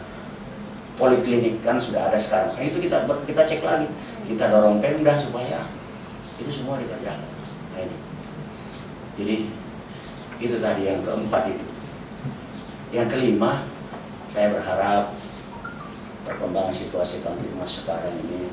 poliklinik 0.99 1.63
kan 1.63 1.79
sudah 1.79 2.11
ada 2.11 2.19
sekarang. 2.19 2.59
Nah, 2.59 2.65
itu 2.67 2.83
kita 2.83 3.07
kita 3.25 3.43
cek 3.47 3.63
lagi. 3.63 3.89
Kita 4.27 4.51
dorong 4.51 4.83
pemda 4.83 5.15
supaya 5.17 5.65
itu 6.37 6.51
semua 6.51 6.77
dikerjakan. 6.83 7.33
Nah 7.73 7.81
ini. 7.87 7.97
Jadi 9.17 9.37
itu 10.43 10.57
tadi 10.59 10.83
yang 10.85 11.01
keempat 11.07 11.43
itu. 11.55 11.65
Yang 12.93 13.09
kelima 13.15 13.65
saya 14.29 14.53
berharap 14.53 15.15
perkembangan 16.29 16.77
situasi 16.77 17.25
Kamtipmas 17.25 17.81
sekarang 17.83 18.13
ini. 18.29 18.53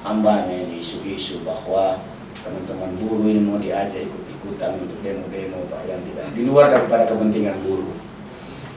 Hambanya 0.00 0.54
ini 0.54 0.80
isu-isu 0.80 1.44
bahwa 1.44 2.00
teman-teman 2.40 2.94
buruh 2.96 3.26
ini 3.26 3.42
mau 3.42 3.58
diajak 3.58 4.06
ikut-ikutan 4.06 4.78
untuk 4.78 5.02
demo-demo 5.02 5.66
Pak 5.66 5.82
yang 5.90 6.00
tidak 6.06 6.30
di 6.32 6.42
luar 6.46 6.70
daripada 6.72 7.04
kepentingan 7.04 7.58
buruh. 7.60 7.96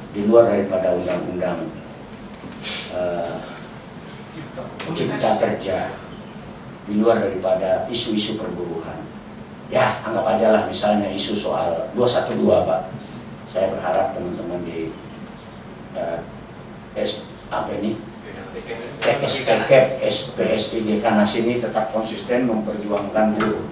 Di 0.10 0.26
luar 0.26 0.50
daripada 0.50 0.98
undang-undang 0.98 1.70
uh, 2.92 3.38
cipta 4.92 5.38
kerja. 5.38 5.94
Di 6.90 6.98
luar 6.98 7.22
daripada 7.22 7.86
isu-isu 7.88 8.42
perburuhan. 8.42 9.06
Ya 9.70 10.02
anggap 10.02 10.26
aja 10.26 10.48
lah 10.50 10.64
misalnya 10.66 11.14
isu 11.14 11.38
soal 11.38 11.94
212 11.94 12.42
Pak. 12.66 12.82
Saya 13.46 13.70
berharap 13.70 14.18
teman-teman 14.18 14.66
di 14.66 14.90
uh, 15.94 16.26
S, 16.98 17.22
apa 17.54 17.70
ini 17.78 18.09
PSPKP, 19.00 20.00
SPSID 20.06 21.00
Kanas 21.00 21.32
ini 21.40 21.60
tetap 21.60 21.92
konsisten 21.96 22.48
memperjuangkan 22.48 23.36
buruh 23.36 23.68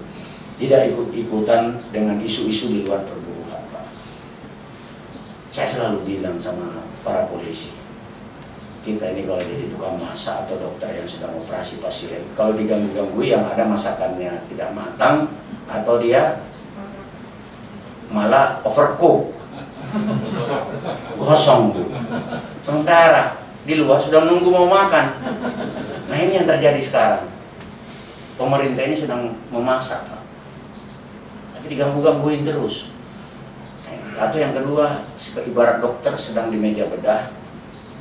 tidak 0.58 0.89
ikut-ikutan 0.89 1.77
dengan 1.94 2.17
isu-isu 2.17 2.74
di 2.74 2.79
luar 2.82 3.06
perburuhan 3.06 3.62
Pak. 3.70 3.86
Saya 5.53 5.67
selalu 5.70 5.98
bilang 6.06 6.41
sama 6.41 6.82
para 7.06 7.29
polisi 7.29 7.77
kita 8.88 9.12
ini 9.12 9.27
kalau 9.27 9.44
jadi 9.44 9.67
tukang 9.67 10.00
masak 10.00 10.48
atau 10.48 10.56
dokter 10.56 10.96
yang 10.96 11.03
sedang 11.03 11.36
operasi 11.36 11.84
pasien 11.84 12.24
kalau 12.39 12.56
diganggu-ganggu 12.56 13.20
yang 13.20 13.44
ada 13.44 13.67
masakannya 13.67 14.39
tidak 14.48 14.72
matang 14.72 15.27
atau 15.67 16.00
dia 16.00 16.39
malah 18.08 18.63
overcook. 18.63 19.36
Gosong 21.20 21.75
sementara 22.63 23.37
di 23.67 23.75
luar 23.75 24.00
sudah 24.00 24.24
menunggu 24.24 24.47
mau 24.47 24.71
makan. 24.71 25.05
Nah 26.07 26.15
ini 26.15 26.39
yang 26.39 26.47
terjadi 26.47 26.79
sekarang. 26.79 27.27
Pemerintah 28.39 28.88
ini 28.88 28.95
sedang 28.95 29.36
memasak 29.51 30.07
Pak. 30.07 30.24
tapi 31.57 31.74
diganggu-gangguin 31.75 32.47
terus. 32.47 32.88
Nah, 33.91 34.29
atau 34.29 34.38
yang 34.39 34.55
kedua 34.55 35.03
ibarat 35.43 35.83
dokter 35.83 36.15
sedang 36.15 36.47
di 36.47 36.55
meja 36.55 36.88
bedah 36.88 37.33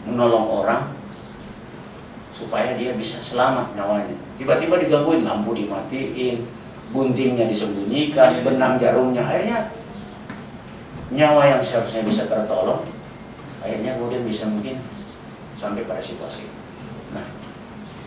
menolong 0.07 0.63
orang 0.63 0.95
supaya 2.37 2.77
dia 2.79 2.95
bisa 2.95 3.19
selamat 3.19 3.75
nyawanya. 3.75 4.15
Tiba-tiba 4.39 4.79
digangguin 4.79 5.27
lampu 5.27 5.57
dimatiin 5.57 6.47
guntingnya 6.95 7.51
disembunyikan, 7.51 8.45
benang 8.47 8.79
jarumnya, 8.79 9.25
akhirnya 9.25 9.73
nyawa 11.11 11.59
yang 11.59 11.63
seharusnya 11.65 12.07
bisa 12.07 12.31
tertolong, 12.31 12.87
akhirnya 13.65 13.99
kemudian 13.99 14.23
bisa 14.23 14.47
mungkin 14.47 14.79
sampai 15.57 15.89
pada 15.89 16.01
situasi. 16.01 16.47
Nah, 17.17 17.27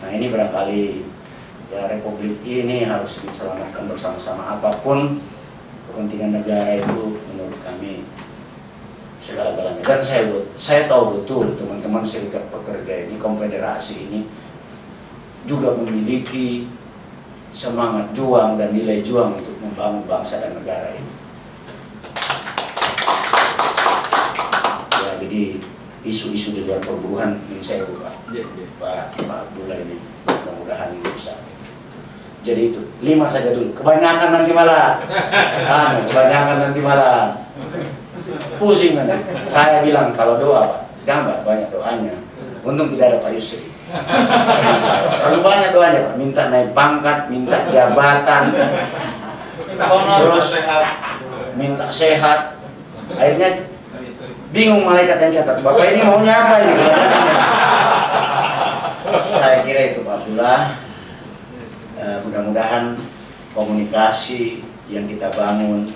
nah 0.00 0.08
ini 0.14 0.30
barangkali 0.30 0.82
ya 1.70 1.86
Republik 1.86 2.42
ini 2.42 2.86
harus 2.86 3.22
diselamatkan 3.22 3.86
bersama-sama 3.86 4.58
apa 4.58 4.82
pun 4.82 5.22
kepentingan 5.90 6.42
negara 6.42 6.78
itu 6.78 7.18
menurut 7.30 7.58
kami 7.62 8.06
segala-galanya. 9.20 9.82
Dan 9.82 10.00
saya 10.00 10.22
saya 10.54 10.86
tahu 10.86 11.20
betul 11.20 11.54
teman-teman 11.54 12.02
serikat 12.02 12.46
pekerja 12.48 13.06
ini, 13.06 13.20
konfederasi 13.20 14.08
ini 14.10 14.20
juga 15.44 15.74
memiliki 15.74 16.70
semangat 17.50 18.14
juang 18.14 18.54
dan 18.54 18.70
nilai 18.70 19.02
juang 19.02 19.34
untuk 19.34 19.58
membangun 19.58 20.06
bangsa 20.06 20.38
dan 20.38 20.54
negara 20.54 20.94
ini. 20.94 21.12
Ya, 25.00 25.12
jadi 25.18 25.42
isu-isu 26.00 26.56
di 26.56 26.60
luar 26.64 26.80
perburuhan 26.80 27.36
ini 27.52 27.60
saya 27.60 27.84
Pak, 27.84 28.32
Pak, 28.80 29.20
Pak 29.20 29.38
Abdullah 29.48 29.78
ini 29.84 30.00
mudah-mudahan 30.24 30.96
ini 30.96 31.04
bisa. 31.12 31.36
Jadi 32.40 32.72
itu 32.72 32.80
lima 33.04 33.28
saja 33.28 33.52
dulu. 33.52 33.76
Kebanyakan 33.76 34.32
nanti 34.32 34.50
malah, 34.56 35.04
Anu, 35.76 36.08
kebanyakan 36.08 36.56
nanti 36.64 36.80
malah 36.80 37.36
pusing 38.56 38.96
nanti. 38.96 39.12
Saya 39.44 39.84
bilang 39.84 40.16
kalau 40.16 40.40
doa 40.40 40.64
Pak, 40.64 40.80
jangan 41.04 41.36
Pak, 41.36 41.38
banyak 41.44 41.68
doanya. 41.68 42.14
Untung 42.64 42.88
tidak 42.96 43.06
ada 43.12 43.18
Pak 43.20 43.32
Yusri. 43.36 43.68
Terlalu 45.20 45.38
banyak 45.44 45.70
doanya 45.76 46.00
Pak, 46.08 46.14
minta 46.16 46.42
naik 46.48 46.72
pangkat, 46.72 47.18
minta 47.28 47.56
jabatan, 47.68 48.44
terus 50.16 50.48
minta 51.60 51.86
sehat. 51.92 52.56
Akhirnya 53.10 53.68
bingung 54.50 54.82
malaikat 54.82 55.18
yang 55.22 55.32
catat, 55.42 55.62
Bapak 55.62 55.94
ini 55.94 56.00
maunya 56.02 56.34
apa 56.34 56.54
ini? 56.62 56.74
Saya 59.30 59.62
kira 59.62 59.94
itu 59.94 60.02
Pak 60.02 60.14
Abdullah. 60.22 60.60
Eh, 62.00 62.16
mudah-mudahan 62.24 62.96
komunikasi 63.52 64.64
yang 64.88 65.04
kita 65.06 65.30
bangun 65.36 65.86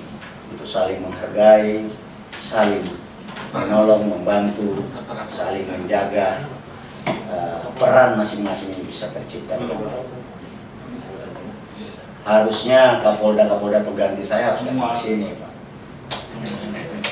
untuk 0.52 0.68
saling 0.68 1.00
menghargai, 1.00 1.88
saling 2.36 2.84
menolong, 3.50 4.06
membantu, 4.06 4.84
saling 5.32 5.66
menjaga 5.66 6.44
eh, 7.08 7.58
peran 7.74 8.20
masing-masing 8.20 8.76
ini 8.76 8.84
bisa 8.86 9.10
tercipta. 9.10 9.56
Harusnya 12.24 13.04
Kapolda-Kapolda 13.04 13.84
pengganti 13.84 14.24
saya 14.24 14.52
harus 14.52 14.64
datang 14.64 14.92
ke 14.94 14.98
sini, 15.00 15.36
Pak. 15.36 15.53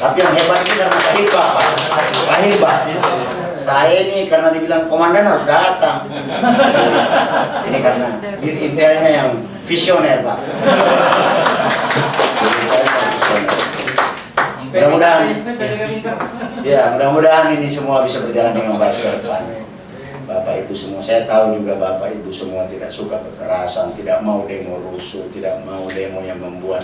Tapi 0.02 0.18
yang 0.18 0.34
hebat 0.34 0.58
itu 0.66 0.74
karena 0.74 0.98
Pak 0.98 1.14
Hibah, 1.14 1.48
Pak. 1.54 1.66
Pak 2.26 2.38
Hibah. 2.42 2.76
Saya 3.54 4.02
ini 4.02 4.26
karena 4.26 4.50
dibilang 4.50 4.90
komandan 4.90 5.22
harus 5.22 5.46
datang. 5.46 6.10
Ini 7.70 7.78
karena 7.78 8.18
dir 8.42 8.56
intelnya 8.66 9.06
yang 9.06 9.30
visioner, 9.62 10.26
Pak. 10.26 10.38
Mudah-mudahan, 14.72 15.30
ya 16.66 16.98
mudah-mudahan 16.98 17.54
ini 17.54 17.70
semua 17.70 18.02
bisa 18.02 18.26
berjalan 18.26 18.58
dengan 18.58 18.82
baik 18.82 18.98
ke 18.98 19.22
depan. 19.22 19.46
Bapak 20.26 20.66
Ibu 20.66 20.74
semua, 20.74 20.98
saya 20.98 21.28
tahu 21.30 21.62
juga 21.62 21.78
Bapak 21.78 22.10
Ibu 22.18 22.32
semua 22.32 22.66
tidak 22.66 22.90
suka 22.90 23.22
kekerasan, 23.22 23.94
tidak 23.94 24.24
mau 24.26 24.48
demo 24.50 24.82
rusuh, 24.82 25.30
tidak 25.30 25.62
mau 25.62 25.86
demo 25.86 26.24
yang 26.26 26.42
membuat 26.42 26.82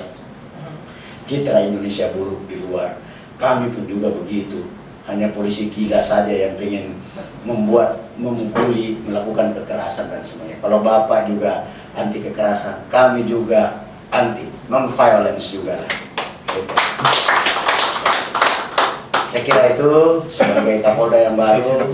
citra 1.27 1.67
Indonesia 1.67 2.13
buruk 2.15 2.47
di 2.47 2.63
luar. 2.63 3.08
Kami 3.39 3.71
pun 3.71 3.87
juga 3.87 4.11
begitu. 4.11 4.67
Hanya 5.07 5.31
polisi 5.31 5.71
gila 5.71 6.03
saja 6.03 6.29
yang 6.29 6.59
ingin 6.59 6.93
membuat, 7.47 8.11
memukuli, 8.19 8.99
melakukan 9.07 9.55
kekerasan 9.55 10.11
dan 10.11 10.21
semuanya. 10.21 10.59
Kalau 10.59 10.83
Bapak 10.83 11.31
juga 11.31 11.71
anti 11.95 12.19
kekerasan, 12.19 12.85
kami 12.91 13.25
juga 13.25 13.87
anti, 14.11 14.51
non-violence 14.67 15.55
juga. 15.55 15.79
Saya 19.31 19.43
kira 19.47 19.63
itu 19.79 19.93
sebagai 20.29 20.83
Kapolda 20.83 21.19
yang 21.31 21.39
baru. 21.39 21.89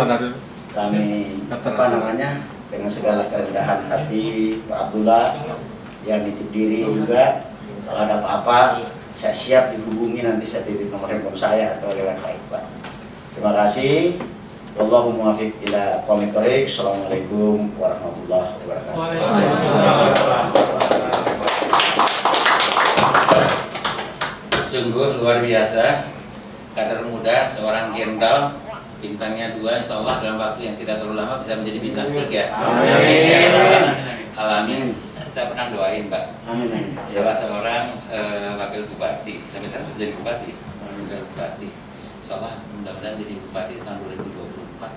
Kami 0.75 1.39
apa 1.53 1.85
namanya? 1.93 2.41
Dengan 2.73 2.91
segala 2.91 3.29
kerendahan 3.31 3.87
hati 3.87 4.59
Pak 4.67 4.91
Abdullah 4.91 5.39
yang 6.03 6.27
nitip 6.27 6.51
diri 6.51 6.83
juga 6.83 7.47
kalau 7.85 8.01
ada 8.03 8.19
apa-apa 8.19 8.83
saya 9.25 9.33
siap 9.41 9.73
dihubungi 9.73 10.21
nanti 10.21 10.45
saya 10.45 10.69
titip 10.69 10.93
nomor 10.93 11.09
handphone 11.09 11.33
saya 11.33 11.81
atau 11.81 11.97
lewat 11.97 12.21
Pak 12.21 12.45
Iqbal. 12.45 12.61
Terima 13.33 13.57
kasih. 13.57 14.21
Wallahu 14.77 15.17
ila 15.65 16.05
thoriq. 16.05 16.69
Assalamualaikum 16.69 17.73
warahmatullahi 17.81 18.53
wabarakatuh. 18.61 19.01
Sungguh 24.69 25.17
luar 25.17 25.41
biasa 25.41 26.05
kader 26.77 27.09
muda 27.09 27.49
seorang 27.49 27.97
jenderal 27.97 28.61
bintangnya 29.01 29.57
dua 29.57 29.81
insya 29.81 30.05
Allah 30.05 30.21
dalam 30.21 30.37
waktu 30.37 30.69
yang 30.69 30.77
tidak 30.77 31.01
terlalu 31.01 31.25
lama 31.25 31.41
bisa 31.41 31.57
menjadi 31.57 31.79
bintang 31.81 32.13
tiga 32.13 32.53
Amin. 32.61 33.89
alamin 34.37 34.93
saya 35.35 35.51
pernah 35.51 35.67
doain 35.69 36.07
Pak 36.07 36.25
Amin. 36.47 36.95
salah 37.05 37.35
seorang 37.35 37.85
eh, 38.07 38.55
wakil 38.55 38.87
bupati 38.87 39.43
sampai 39.51 39.67
sekarang 39.67 39.87
sudah 39.91 39.99
jadi 39.99 40.13
bupati 40.15 40.51
wakil 40.55 41.27
bupati 41.35 41.69
insya 42.23 42.39
Allah 42.39 42.55
mudah-mudahan 42.71 43.19
jadi 43.19 43.35
bupati 43.43 43.75
tahun 43.83 43.99
2024 44.15 44.95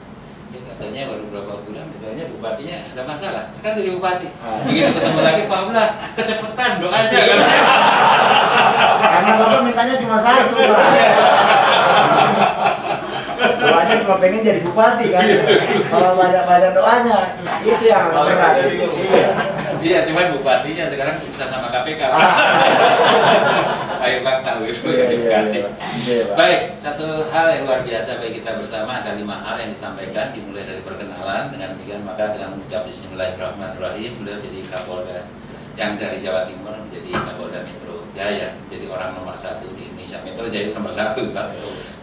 ya 0.48 0.60
katanya 0.64 1.02
baru 1.10 1.24
beberapa 1.28 1.54
bulan 1.60 1.86
katanya 1.90 2.24
bupatinya 2.32 2.78
ada 2.88 3.04
masalah 3.04 3.44
sekarang 3.52 3.82
jadi 3.82 3.92
bupati 3.98 4.28
Ah. 4.38 4.62
begitu 4.64 4.90
ketemu 4.94 5.20
lagi 5.20 5.42
Pak 5.44 5.58
Abdullah 5.60 5.90
kecepatan 6.14 6.72
doanya 6.80 7.10
kan 7.10 7.40
Karena 8.98 9.32
Bapak 9.34 9.62
mintanya 9.64 9.96
cuma 9.98 10.18
satu, 10.20 10.54
Pak. 10.54 10.86
Doanya 13.58 13.96
cuma 13.98 14.16
pengen 14.18 14.42
jadi 14.42 14.62
bupati 14.62 15.06
kan. 15.10 15.26
Kalau 15.88 16.12
banyak-banyak 16.14 16.72
doanya, 16.74 17.18
itu 17.60 17.86
yang 17.88 18.14
berat. 18.14 18.54
Iya. 18.62 19.30
Iya, 19.78 20.00
cuman 20.10 20.34
bupatinya 20.38 20.90
sekarang 20.90 21.16
urusan 21.22 21.50
sama 21.54 21.68
KPK. 21.70 22.02
Ah. 22.10 22.22
Ayo 24.08 24.22
Pak 24.22 24.46
tahu 24.46 24.62
itu 24.70 24.88
Iya, 24.88 24.94
iya, 24.94 25.06
terima 25.10 25.30
kasih. 25.42 25.62
iya. 26.06 26.24
Baik, 26.38 26.62
satu 26.80 27.28
hal 27.34 27.46
yang 27.52 27.64
luar 27.66 27.82
biasa 27.84 28.22
bagi 28.22 28.40
kita 28.40 28.62
bersama 28.62 29.02
ada 29.02 29.18
lima 29.18 29.42
hal 29.42 29.58
yang 29.58 29.74
disampaikan 29.74 30.32
dimulai 30.32 30.64
dari 30.64 30.82
perkenalan 30.86 31.50
dengan 31.50 31.76
demikian 31.76 32.06
maka 32.06 32.32
dengan 32.32 32.56
mengucap 32.56 32.86
Bismillahirrahmanirrahim 32.86 34.22
beliau 34.22 34.38
jadi 34.40 34.60
Kapolda 34.70 35.20
yang 35.78 35.98
dari 35.98 36.22
Jawa 36.22 36.46
Timur 36.46 36.74
menjadi 36.78 37.10
Kapolda 37.10 37.60
Metro 37.66 38.06
Jaya 38.14 38.54
jadi 38.70 38.86
orang 38.90 39.18
nomor 39.18 39.36
satu 39.38 39.66
di 39.74 39.90
Indonesia 39.92 40.22
Metro 40.24 40.46
Jaya 40.50 40.74
nomor 40.74 40.94
satu 40.94 41.22
Pak 41.34 41.48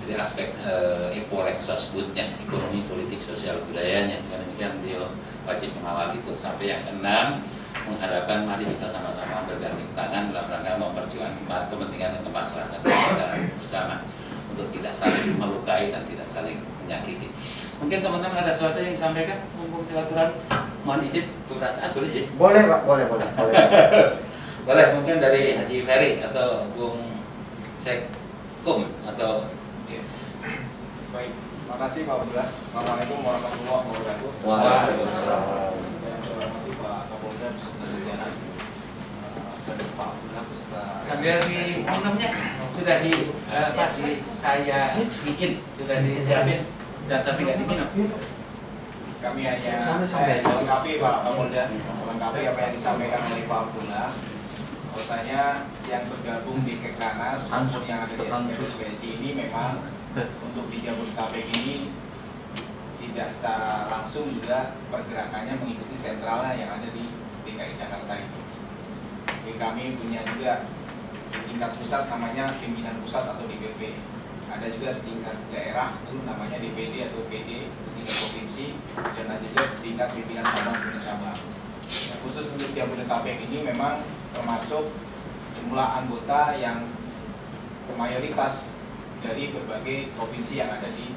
jadi 0.05 0.13
aspek 0.21 0.53
eh, 0.67 1.19
Epolek 1.19 1.59
Sosbudnya 1.63 2.27
ekonomi 2.43 2.85
politik 2.87 3.23
sosial 3.23 3.63
budayanya 3.65 4.21
dengan 4.29 4.45
demikian 4.45 4.73
beliau 4.83 5.15
wajib 5.47 5.73
mengawal 5.81 6.13
itu 6.13 6.35
sampai 6.37 6.75
yang 6.75 6.83
keenam 6.85 7.43
mengharapkan 7.85 8.49
mari 8.49 8.65
kita 8.65 8.89
sama-sama 8.89 9.45
bergandeng 9.45 9.91
tangan 9.93 10.33
dalam 10.33 10.47
rangka 10.49 10.81
memperjuangkan 10.81 11.63
kepentingan 11.69 12.11
dan 12.17 12.23
kemaslahatan 12.25 12.81
kita 12.81 13.27
bersama 13.61 13.95
untuk 14.55 14.67
tidak 14.73 14.95
saling 14.95 15.37
melukai 15.37 15.93
dan 15.93 16.03
tidak 16.09 16.29
saling 16.29 16.59
menyakiti. 16.85 17.29
Mungkin 17.83 17.99
teman-teman 18.01 18.45
ada 18.45 18.53
sesuatu 18.55 18.79
yang 18.79 18.95
disampaikan 18.95 19.39
mumpung 19.59 19.85
silaturahmi. 19.85 20.37
Mohon 20.85 21.01
izin 21.09 21.27
beberapa 21.49 21.73
saat 21.73 21.91
boleh 21.97 22.09
izin? 22.13 22.27
Boleh, 22.37 22.63
Pak. 22.69 22.81
Boleh, 22.85 23.05
boleh. 23.09 23.29
boleh. 23.35 23.65
Boleh 24.65 24.97
mungkin 24.97 25.21
dari 25.21 25.61
Haji 25.61 25.85
Ferry 25.85 26.25
atau 26.25 26.65
Bung 26.73 27.21
Sekum 27.85 28.89
atau 29.05 29.45
Baik, 31.15 31.31
makasih 31.71 32.11
Pak 32.11 32.27
Abdullah. 32.27 32.51
Assalamualaikum 32.51 33.23
warahmatullahi 33.23 33.87
wabarakatuh. 33.87 34.31
Waalaikumsalam. 34.43 35.79
Yang 36.03 36.21
saya 36.27 36.37
hormati 36.43 36.73
Pak 36.75 36.99
Kapolda 37.07 37.49
beserta 37.55 37.85
jajaran 37.87 38.33
eh, 38.35 38.35
dan 38.35 38.35
Pak 38.35 39.31
Abdullah 39.31 39.55
beserta 39.55 39.64
sambil 41.05 41.37
di 41.47 41.85
minumnya 41.87 42.29
sudah 42.75 42.97
di 43.05 43.13
eh, 43.53 43.67
apa 43.71 43.85
di 43.95 44.25
saya 44.35 44.93
bikin 44.99 45.63
sudah 45.79 45.97
disiapin 46.03 46.67
jangan 47.07 47.23
sampai 47.23 47.43
nggak 47.45 47.59
diminum. 47.61 47.91
kami 49.25 49.41
hanya 49.41 49.73
eh, 49.81 50.41
melengkapi 50.45 51.01
Pak 51.01 51.17
Kapolda, 51.25 51.65
melengkapi 51.73 52.41
apa 52.45 52.59
yang 52.61 52.73
disampaikan 52.77 53.25
oleh 53.25 53.49
Pak 53.49 53.61
Abdullah. 53.69 54.11
Bahwasanya 54.95 55.67
yang 55.91 56.07
bergabung 56.07 56.63
di 56.63 56.79
Kekranas 56.79 57.51
maupun 57.51 57.83
yang 57.89 58.07
ada 58.07 58.15
di 58.15 58.29
SPSPSI 58.31 59.09
ini 59.19 59.29
memang 59.35 59.81
untuk 60.15 60.71
di 60.71 60.79
Jabodetabek 60.85 61.51
ini 61.51 61.91
tidak 63.01 63.29
secara 63.33 63.91
langsung 63.91 64.31
juga 64.39 64.77
pergerakannya 64.93 65.57
mengikuti 65.57 65.97
sentralnya 65.97 66.53
yang 66.55 66.71
ada 66.79 66.89
di 66.93 67.11
DKI 67.49 67.75
Jakarta 67.81 68.13
itu. 68.21 68.44
Jadi 69.45 69.61
kami 69.61 69.93
punya 70.01 70.25
juga 70.25 70.65
di 71.29 71.39
tingkat 71.53 71.77
pusat 71.77 72.09
namanya 72.09 72.49
pimpinan 72.57 72.97
pusat 73.05 73.29
atau 73.29 73.45
DPP. 73.45 74.01
Ada 74.49 74.73
juga 74.73 74.97
tingkat 75.05 75.37
daerah 75.53 76.01
itu 76.01 76.17
namanya 76.25 76.57
DPD 76.57 77.13
atau 77.13 77.29
PD 77.29 77.69
di 77.69 77.91
tingkat 78.01 78.17
provinsi 78.25 78.67
dan 78.97 79.27
ada 79.29 79.45
juga 79.45 79.65
tingkat 79.85 80.09
pimpinan 80.17 80.49
cabang 80.49 80.77
pimpinan 80.81 81.05
cabang. 81.05 81.39
Nah, 81.85 82.17
khusus 82.25 82.57
untuk 82.57 82.73
Jabodetabek 82.73 83.37
ini 83.45 83.69
memang 83.69 84.01
termasuk 84.33 84.97
jumlah 85.61 85.89
anggota 85.93 86.57
yang 86.57 86.89
mayoritas 88.01 88.73
dari 89.21 89.53
berbagai 89.53 90.09
provinsi 90.17 90.57
yang 90.57 90.73
ada 90.73 90.89
di, 90.89 91.13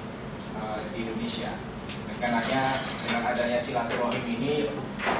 eh, 0.59 0.79
di 0.91 0.97
Indonesia. 1.07 1.55
Dan 2.17 2.33
Karena 2.33 2.65
dengan 3.05 3.23
adanya 3.29 3.59
silaturahim 3.61 4.25
ini 4.25 4.65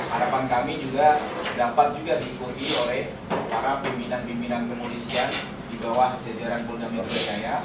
harapan 0.10 0.50
kami 0.50 0.82
juga 0.82 1.22
dapat 1.54 1.94
juga 1.94 2.18
diikuti 2.18 2.74
oleh 2.74 3.14
para 3.54 3.86
pimpinan-pimpinan 3.86 4.66
kepolisian 4.66 5.30
di 5.70 5.78
bawah 5.78 6.18
jajaran 6.26 6.66
Polda 6.66 6.90
Metro 6.90 7.14
Jaya 7.14 7.62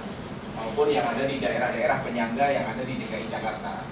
maupun 0.53 0.92
yang 0.92 1.09
ada 1.09 1.25
di 1.25 1.40
daerah-daerah 1.40 2.05
penyangga 2.05 2.45
yang 2.53 2.77
ada 2.77 2.85
di 2.85 3.01
DKI 3.01 3.25
Jakarta. 3.25 3.88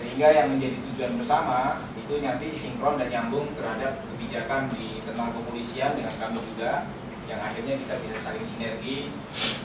Sehingga 0.00 0.32
yang 0.32 0.56
menjadi 0.56 0.80
tujuan 0.80 1.12
bersama 1.20 1.84
itu 2.00 2.24
nanti 2.24 2.48
sinkron 2.56 2.96
dan 2.96 3.12
nyambung 3.12 3.52
terhadap 3.52 4.00
kebijakan 4.00 4.72
di 4.72 5.04
internal 5.04 5.28
kepolisian 5.36 5.92
dengan 5.92 6.16
kami 6.16 6.40
juga 6.56 6.88
yang 7.28 7.40
akhirnya 7.44 7.76
kita 7.76 7.94
bisa 8.00 8.16
saling 8.16 8.42
sinergi 8.42 9.12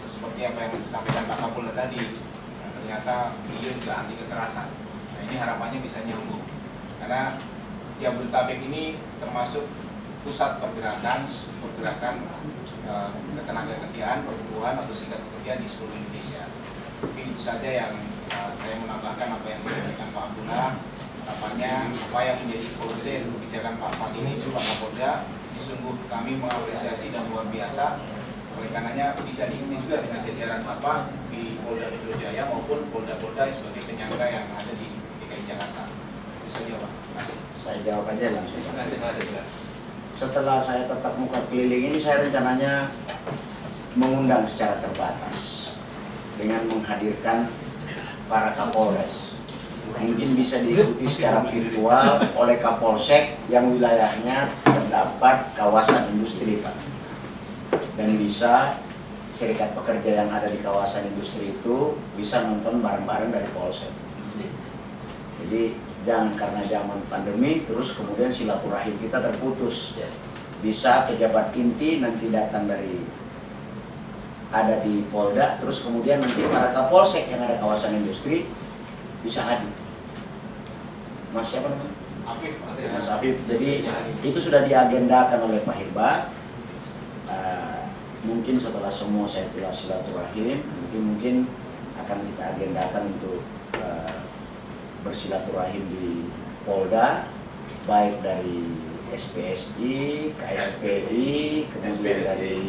seperti 0.03 0.43
apa 0.43 0.59
yang 0.67 0.75
disampaikan 0.75 1.23
Pak 1.23 1.37
Kapolda 1.39 1.71
tadi. 1.71 2.19
Ternyata 2.83 3.31
beliau 3.47 3.73
juga 3.79 3.93
anti 4.03 4.13
kekerasan. 4.19 4.84
Nah 5.15 5.21
ini 5.23 5.35
harapannya 5.39 5.79
bisa 5.79 6.03
nyambung 6.03 6.43
karena 6.99 7.39
Jabodetabek 7.95 8.59
ini 8.59 8.99
termasuk 9.23 9.71
pusat 10.27 10.59
pergerakan 10.59 11.31
pergerakan 11.63 12.27
uh, 12.83 13.07
ketenaga 13.39 13.79
kerjaan, 13.87 14.27
perburuan 14.27 14.75
atau 14.75 14.91
singkat 14.91 15.23
kerjaan 15.23 15.63
di 15.63 15.67
seluruh 15.71 15.95
Indonesia. 15.95 16.43
Mungkin 16.99 17.25
itu 17.31 17.39
saja 17.39 17.69
yang 17.71 17.93
uh, 18.35 18.51
saya 18.51 18.75
menambahkan 18.83 19.27
apa 19.39 19.47
yang 19.47 19.61
disampaikan 19.63 20.09
Pak 20.11 20.23
Abdullah. 20.27 20.71
Harapannya 21.25 21.73
apa 21.89 22.19
yang 22.21 22.37
menjadi 22.43 22.67
policy 22.77 23.23
kebijakan 23.25 23.73
Pak 23.79 23.91
Pak 23.97 24.09
ini 24.13 24.37
Pak 24.37 24.63
Kapolda 24.63 25.11
sungguh 25.55 25.95
kami 26.05 26.37
mengapresiasi 26.37 27.09
dan 27.09 27.25
luar 27.31 27.49
biasa 27.49 27.97
oleh 28.55 28.69
karenanya 28.71 29.17
bisa 29.19 29.51
diikuti 29.51 29.83
juga 29.83 29.99
dengan 30.05 30.23
jajaran 30.23 30.61
Bapak 30.63 31.11
di 31.27 31.59
Polda 31.59 31.91
Metro 31.91 32.13
Jaya 32.15 32.47
maupun 32.47 32.87
Polda-Polda 32.87 33.51
sebagai 33.51 33.83
penyangga 33.83 34.25
yang 34.31 34.45
ada 34.55 34.71
di 34.77 34.84
Jakarta. 35.45 35.83
Itu 36.41 36.49
saja 36.49 36.73
Pak. 36.81 36.91
Saya 37.61 37.77
jawab 37.81 38.05
aja 38.13 38.25
langsung. 38.33 38.61
Terima 38.61 39.09
kasih. 39.13 39.41
Setelah 40.15 40.57
saya 40.63 40.87
tetap 40.87 41.13
muka 41.19 41.43
keliling 41.51 41.91
ini, 41.91 41.99
saya 41.99 42.23
rencananya 42.23 42.93
mengundang 43.99 44.47
secara 44.47 44.79
terbatas 44.79 45.71
dengan 46.39 46.67
menghadirkan 46.71 47.51
para 48.27 48.55
Kapolres. 48.55 49.35
Mungkin 49.95 50.33
bisa 50.33 50.59
diikuti 50.65 51.05
secara 51.05 51.45
virtual 51.45 52.19
oleh 52.35 52.57
Kapolsek 52.57 53.37
yang 53.47 53.69
wilayahnya 53.75 54.49
terdapat 54.65 55.51
kawasan 55.55 56.15
industri, 56.15 56.59
Pak. 56.59 56.75
Dan 57.95 58.19
bisa 58.19 58.81
serikat 59.35 59.75
pekerja 59.75 60.23
yang 60.23 60.29
ada 60.31 60.47
di 60.47 60.59
kawasan 60.63 61.11
industri 61.11 61.53
itu 61.55 61.99
bisa 62.15 62.43
nonton 62.43 62.79
bareng-bareng 62.79 63.35
dari 63.35 63.51
Polsek. 63.51 64.04
Jadi 65.45 65.77
jangan 66.01 66.33
karena 66.33 66.61
zaman 66.65 66.99
pandemi 67.05 67.65
terus 67.69 67.93
kemudian 67.93 68.33
silaturahim 68.33 68.97
kita 68.97 69.21
terputus. 69.21 69.93
Ya. 69.93 70.09
Bisa 70.65 71.05
pejabat 71.05 71.53
inti 71.53 72.01
nanti 72.01 72.33
datang 72.33 72.65
dari 72.65 73.05
ada 74.49 74.81
di 74.81 75.05
Polda, 75.13 75.59
terus 75.61 75.83
kemudian 75.83 76.17
nanti 76.23 76.41
para 76.47 76.71
Kapolsek 76.73 77.29
yang 77.29 77.43
ada 77.43 77.59
kawasan 77.61 78.01
industri 78.01 78.49
bisa 79.21 79.43
hadir. 79.45 79.69
Mas 81.35 81.51
siapa 81.51 81.67
namanya? 81.67 81.93
Afif, 82.25 82.53
Mas 82.65 83.07
Afif. 83.11 83.35
Jadi 83.45 83.85
itu 84.23 84.39
sudah 84.39 84.65
diagendakan 84.65 85.51
oleh 85.51 85.61
Pak 85.61 85.75
Hirba. 85.77 86.31
Uh, 87.29 87.85
mungkin 88.25 88.57
setelah 88.57 88.89
semua 88.89 89.29
saya 89.29 89.45
telah 89.53 89.73
silaturahim, 89.73 90.61
mungkin 90.63 91.01
mungkin 91.13 91.35
akan 91.99 92.17
kita 92.31 92.43
agendakan 92.55 93.03
untuk 93.17 93.41
bersilaturahim 95.05 95.85
di 95.93 96.25
Polda, 96.65 97.29
baik 97.85 98.25
dari 98.25 98.73
SPSI, 99.13 100.33
KSPI, 100.33 101.29
kemudian 101.69 101.93
SPSI. 101.93 102.25
dari 102.25 102.59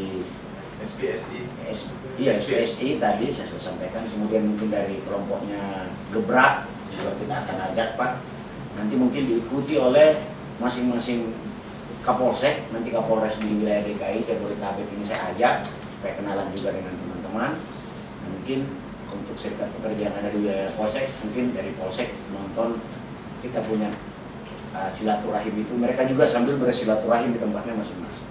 SPSI. 0.84 1.38
S, 1.64 1.80
iya 2.20 2.36
SPSI 2.36 3.00
tadi 3.00 3.32
saya 3.32 3.48
sudah 3.48 3.72
sampaikan, 3.72 4.04
kemudian 4.12 4.52
mungkin 4.52 4.68
dari 4.68 5.00
kelompoknya 5.08 5.88
Gebrak 6.12 6.68
juga 6.92 7.16
kita 7.16 7.34
akan 7.48 7.56
ajak 7.72 7.88
Pak. 7.96 8.12
Nanti 8.76 8.94
mungkin 9.00 9.22
diikuti 9.24 9.80
oleh 9.80 10.20
masing-masing 10.60 11.32
Kapolsek, 12.04 12.70
nanti 12.70 12.92
Kapolres 12.94 13.40
di 13.40 13.50
wilayah 13.50 13.82
DKI, 13.82 14.28
Jabodetabek 14.28 14.86
ini 14.94 15.02
saya 15.02 15.34
ajak 15.34 15.66
supaya 15.98 16.12
kenalan 16.14 16.52
juga 16.54 16.70
dengan 16.76 16.94
teman-teman. 16.94 17.50
Nah, 18.22 18.28
mungkin 18.30 18.68
untuk 19.36 19.52
serikat 19.52 19.68
pekerja 19.68 20.08
yang 20.08 20.16
ada 20.16 20.32
di 20.32 20.38
wilayah 20.48 20.72
Polsek, 20.80 21.12
mungkin 21.20 21.52
dari 21.52 21.68
Polsek 21.76 22.08
nonton 22.32 22.80
kita 23.44 23.60
punya 23.68 23.92
uh, 24.72 24.88
silaturahim 24.88 25.60
itu, 25.60 25.76
mereka 25.76 26.08
juga 26.08 26.24
sambil 26.24 26.56
bersilaturahim 26.56 27.36
di 27.36 27.40
tempatnya 27.44 27.76
masing-masing. 27.76 28.24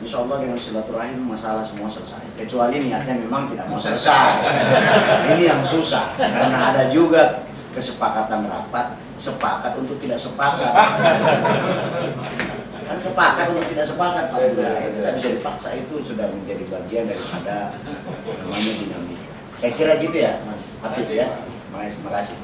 Insya 0.00 0.24
Allah 0.24 0.40
dengan 0.40 0.56
silaturahim 0.56 1.28
masalah 1.28 1.60
semua 1.60 1.92
selesai. 1.92 2.24
Kecuali 2.40 2.80
niatnya 2.80 3.20
memang 3.20 3.52
tidak 3.52 3.68
mau 3.68 3.76
selesai. 3.76 4.40
Ini 5.36 5.44
yang 5.44 5.60
susah 5.60 6.16
karena 6.16 6.72
ada 6.72 6.88
juga 6.88 7.44
kesepakatan 7.76 8.48
rapat 8.48 8.96
sepakat 9.20 9.76
untuk 9.76 10.00
tidak 10.00 10.16
sepakat. 10.16 10.72
Kan 12.88 12.96
sepakat 12.96 13.52
untuk 13.52 13.68
tidak 13.68 13.84
sepakat 13.84 14.32
Pak 14.32 14.40
Abdullah. 14.40 14.80
Tidak 14.80 15.12
bisa 15.20 15.28
dipaksa 15.36 15.76
itu 15.76 16.00
sudah 16.00 16.24
menjadi 16.32 16.64
bagian 16.72 17.04
daripada 17.04 17.76
namanya 18.24 18.72
dinamika. 18.80 19.17
Saya 19.58 19.74
kira 19.74 19.98
gitu 19.98 20.14
ya 20.14 20.38
Mas 20.46 20.70
Hafiz 20.78 21.10
ya. 21.10 21.42
Terima 21.42 22.14
kasih. 22.14 22.38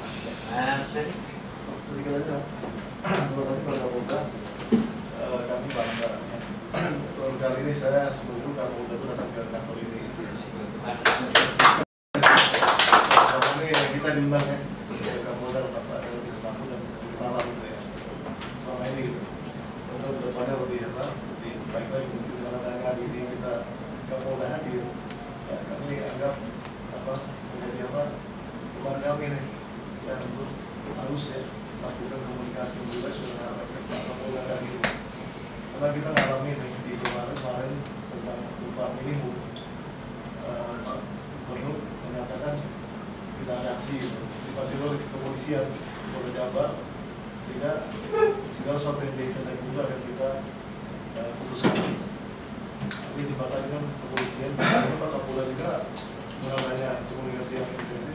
Mas 0.50 0.86
Ferry. 0.90 1.14
Terima 1.14 2.10
kasih. 2.18 2.42
Eh, 5.14 5.38
Kami 5.46 5.68
bangga. 5.70 6.10
Baru 7.14 7.34
kali 7.38 7.58
ini 7.62 7.70
saya 7.70 8.10
seluruh 8.10 8.50
Kapolda 8.58 8.98
itu 8.98 9.06
datang 9.06 9.30
ke 9.30 9.46
kantor 9.46 9.76
ini. 9.78 10.10
Ini 13.54 13.70
kita 13.94 14.10
diundang 14.18 14.42
ya. 14.42 14.58
Ke 14.90 15.12
Kapolda 15.22 15.60
Bapak 15.70 15.98
dan 16.02 16.18
kita 16.18 16.38
sambut 16.42 16.66
dan 16.66 16.82
lebih 16.82 17.18
malam 17.22 17.46
gitu 17.46 17.62
ya. 17.62 17.80
Selama 18.58 18.84
ini 18.90 19.02
gitu. 19.06 19.22
Mudah 19.94 20.10
depannya 20.18 20.54
lebih 20.66 20.80
apa? 20.90 21.04
Lebih 21.14 21.52
baik 21.70 21.88
lagi 21.94 22.08
mungkin 22.10 22.36
karena 22.42 22.58
dengan 22.58 22.80
hari 22.82 23.02
ini 23.06 23.20
kita 23.38 23.54
Kapolda 24.10 24.46
hadir. 24.50 24.82
Ya, 25.44 25.56
kami 25.62 25.94
anggap 26.10 26.34
apa 27.04 27.20
menjadi 27.20 27.84
apa 27.84 28.02
teman 28.72 28.96
kami 29.04 29.24
nih 29.28 29.44
yang 30.08 30.24
untuk 30.24 30.50
harus 30.96 31.24
ya 31.36 31.44
yang 32.72 32.88
juga 32.88 33.08
sudah 33.12 33.36
harapkan 33.44 33.82
Pak 33.84 34.00
Kapolda 34.08 34.54
gitu 34.64 34.78
karena 35.74 35.88
kita 35.90 36.08
ngalamin 36.14 36.56
nih 36.56 36.72
di 36.86 36.92
kemarin 36.96 37.34
kemarin 37.36 37.72
tentang 37.84 38.40
upah 38.62 38.88
minimum 39.02 39.36
Eh, 40.44 40.76
Pak 40.84 41.00
Gubernur 41.48 41.80
menyatakan 42.04 42.60
tidak 43.40 43.56
ada 43.64 43.70
aksi 43.80 43.96
difasilitasi 43.96 44.74
oleh 44.84 45.00
kepolisian 45.08 45.66
Polda 46.12 46.30
Jabar 46.36 46.70
sehingga 47.48 47.88
segala 48.52 48.76
sesuatu 48.76 49.00
yang 49.08 49.16
diinternet 49.16 49.58
juga 49.64 49.80
akan 49.88 50.00
kita 50.04 50.28
eh, 51.16 51.30
putuskan. 51.40 51.76
Ini 52.84 53.22
jembatan 53.24 53.62
kan 53.72 53.84
kepolisian 54.04 54.52
karena 54.52 54.96
Pak 55.00 55.10
Kapolda 55.16 55.44
juga 55.48 55.70
mengenai 56.44 57.08
komunikasi 57.08 57.52
yang 57.56 57.68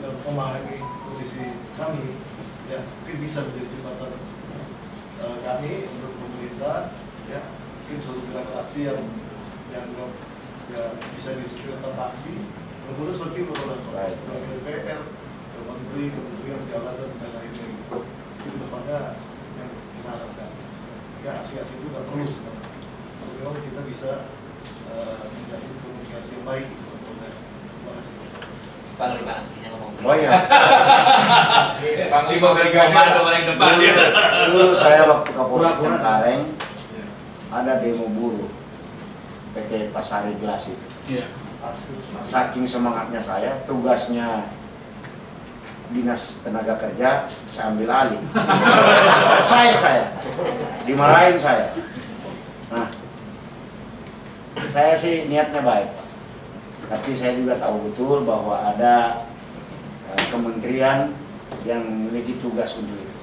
dan 0.05 0.13
memahami 0.21 0.77
kondisi 1.09 1.57
kami 1.73 2.13
ya 2.69 2.85
mungkin 2.85 3.17
bisa 3.25 3.41
menjadi 3.41 3.73
jembatan 3.73 4.13
kami 5.43 5.71
untuk 5.87 6.11
pemerintah 6.19 6.93
ya 7.29 7.41
mungkin 7.49 7.97
suatu 8.01 8.21
gerakan 8.29 8.55
aksi 8.63 8.79
yang 8.89 8.99
yang 9.69 9.87
ya 10.69 10.83
bisa 11.17 11.29
disebut 11.39 11.81
aksi. 11.81 12.33
Bermula 12.89 13.11
seperti 13.13 13.45
itu 13.45 13.53
kalau 13.53 13.77
DPR 13.77 15.01
ke 15.05 15.59
menteri 15.61 16.05
yang 16.49 16.61
segala 16.61 16.95
dan 16.97 17.11
lain-lainnya 17.19 17.65
gitu 17.67 17.99
itu 18.39 18.57
depannya 18.63 18.99
yang 19.59 19.69
kita 19.93 20.09
harapkan 20.09 20.49
ya 21.19 21.31
aksi-aksi 21.43 21.73
itu 21.77 21.87
nggak 21.91 22.05
perlu 22.07 22.23
sebenarnya 22.23 22.69
tapi 23.19 23.33
memang 23.43 23.59
kita 23.59 23.81
bisa 23.83 24.11
eh, 24.95 25.23
menjalin 25.27 25.73
komunikasi 25.83 26.29
yang 26.39 26.45
baik 26.47 26.67
gitu 26.71 26.93
terima 26.95 27.91
kasih 27.99 28.15
Bang 28.95 29.13
Lima 29.19 29.33
aksinya 29.43 29.58
ngomong. 29.58 29.58
Oh 29.99 30.15
iya. 30.15 30.31
Lima 32.31 32.49
kali 32.55 32.69
komando 32.71 33.19
paling 33.27 33.43
depan 33.51 33.71
dia. 33.83 33.95
Dulu 34.47 34.75
saya 34.79 35.01
waktu 35.11 35.31
Kapolsek 35.35 35.75
Cengkareng 35.83 36.41
ada 37.49 37.73
demo 37.83 38.07
buruh 38.13 38.49
PT 39.57 39.91
Pasari 39.91 40.37
Gelas 40.39 40.71
itu. 40.71 40.87
Iya. 41.11 41.25
Saking 42.23 42.63
semangatnya 42.63 43.19
saya, 43.19 43.59
tugasnya 43.67 44.47
dinas 45.89 46.39
tenaga 46.45 46.79
kerja 46.79 47.27
saya 47.51 47.75
ambil 47.75 47.89
alih. 47.91 48.21
saya 49.51 49.73
saya 49.75 50.05
dimarahin 50.87 51.35
saya. 51.35 51.75
Nah, 52.69 52.87
saya 54.69 54.93
sih 54.95 55.25
niatnya 55.27 55.65
baik, 55.65 55.89
tapi 56.87 57.11
saya 57.17 57.33
juga 57.35 57.57
tahu 57.57 57.89
betul 57.89 58.23
bahwa 58.23 58.61
ada 58.61 59.27
kementerian 60.29 61.13
yang 61.65 61.81
memiliki 61.83 62.37
tugas 62.39 62.77
untuk 62.77 62.97
itu. 62.97 63.17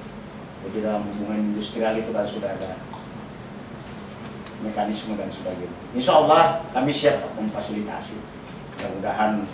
Jadi 0.67 0.77
dalam 0.83 1.07
hubungan 1.07 1.53
industrial 1.53 1.95
itu 1.95 2.11
kan 2.11 2.27
sudah 2.27 2.51
ada 2.51 2.75
mekanisme 4.61 5.13
dan 5.15 5.29
sebagainya. 5.29 5.77
Insya 5.93 6.17
Allah 6.17 6.65
kami 6.73 6.89
siap 6.89 7.23
memfasilitasi. 7.37 8.17
Mudah-mudahan 8.77 9.45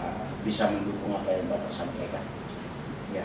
uh, 0.00 0.24
bisa 0.44 0.68
mendukung 0.68 1.16
apa 1.16 1.28
yang 1.34 1.48
Bapak 1.48 1.72
sampaikan. 1.72 2.24
Ya. 3.10 3.24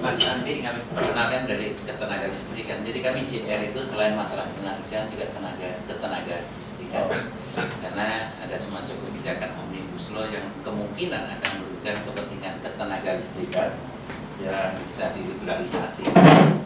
Mas 0.00 0.18
Andi 0.24 0.64
kami 0.64 0.80
perkenalkan 0.88 1.44
dari 1.44 1.76
ketenaga 1.76 2.32
listrikan. 2.32 2.80
Jadi 2.80 2.98
kami 3.04 3.28
CR 3.28 3.60
itu 3.68 3.80
selain 3.84 4.16
masalah 4.16 4.48
ketenaga 4.48 4.98
juga 5.12 5.26
tenaga 5.36 5.68
ketenaga 5.84 6.36
listrikan. 6.56 7.04
Karena 7.82 8.32
ada 8.38 8.56
semacam 8.56 8.94
kebijakan 9.04 9.50
omnibus 9.66 10.08
law 10.14 10.24
yang 10.24 10.48
kemungkinan 10.62 11.28
akan 11.34 11.50
merugikan 11.60 11.77
kepentingan 11.96 12.60
ketenaga 12.60 13.10
listrikan 13.16 13.70
yang 14.38 14.76
bisa 14.90 15.10
diliberalisasi. 15.16 16.04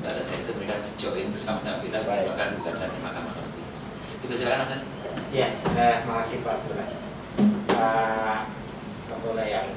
Pada 0.02 0.20
saat 0.20 0.40
itu 0.42 0.52
mereka 0.58 0.82
join 0.98 1.30
bersama-sama 1.32 1.78
kita 1.80 2.04
bahkan 2.04 2.58
gugatan 2.58 2.88
di 2.90 2.98
Mahkamah 3.00 3.32
Konstitusi. 3.38 3.86
Itu 4.26 4.34
silakan 4.34 4.58
Mas 4.66 4.72
Andi. 4.74 4.88
Ya, 5.32 5.48
eh, 5.48 5.96
makasih 6.04 6.44
Pak 6.44 6.54
Abdullah. 6.60 6.88
Pak 7.72 8.40
Abdullah 9.08 9.46
yang 9.48 9.68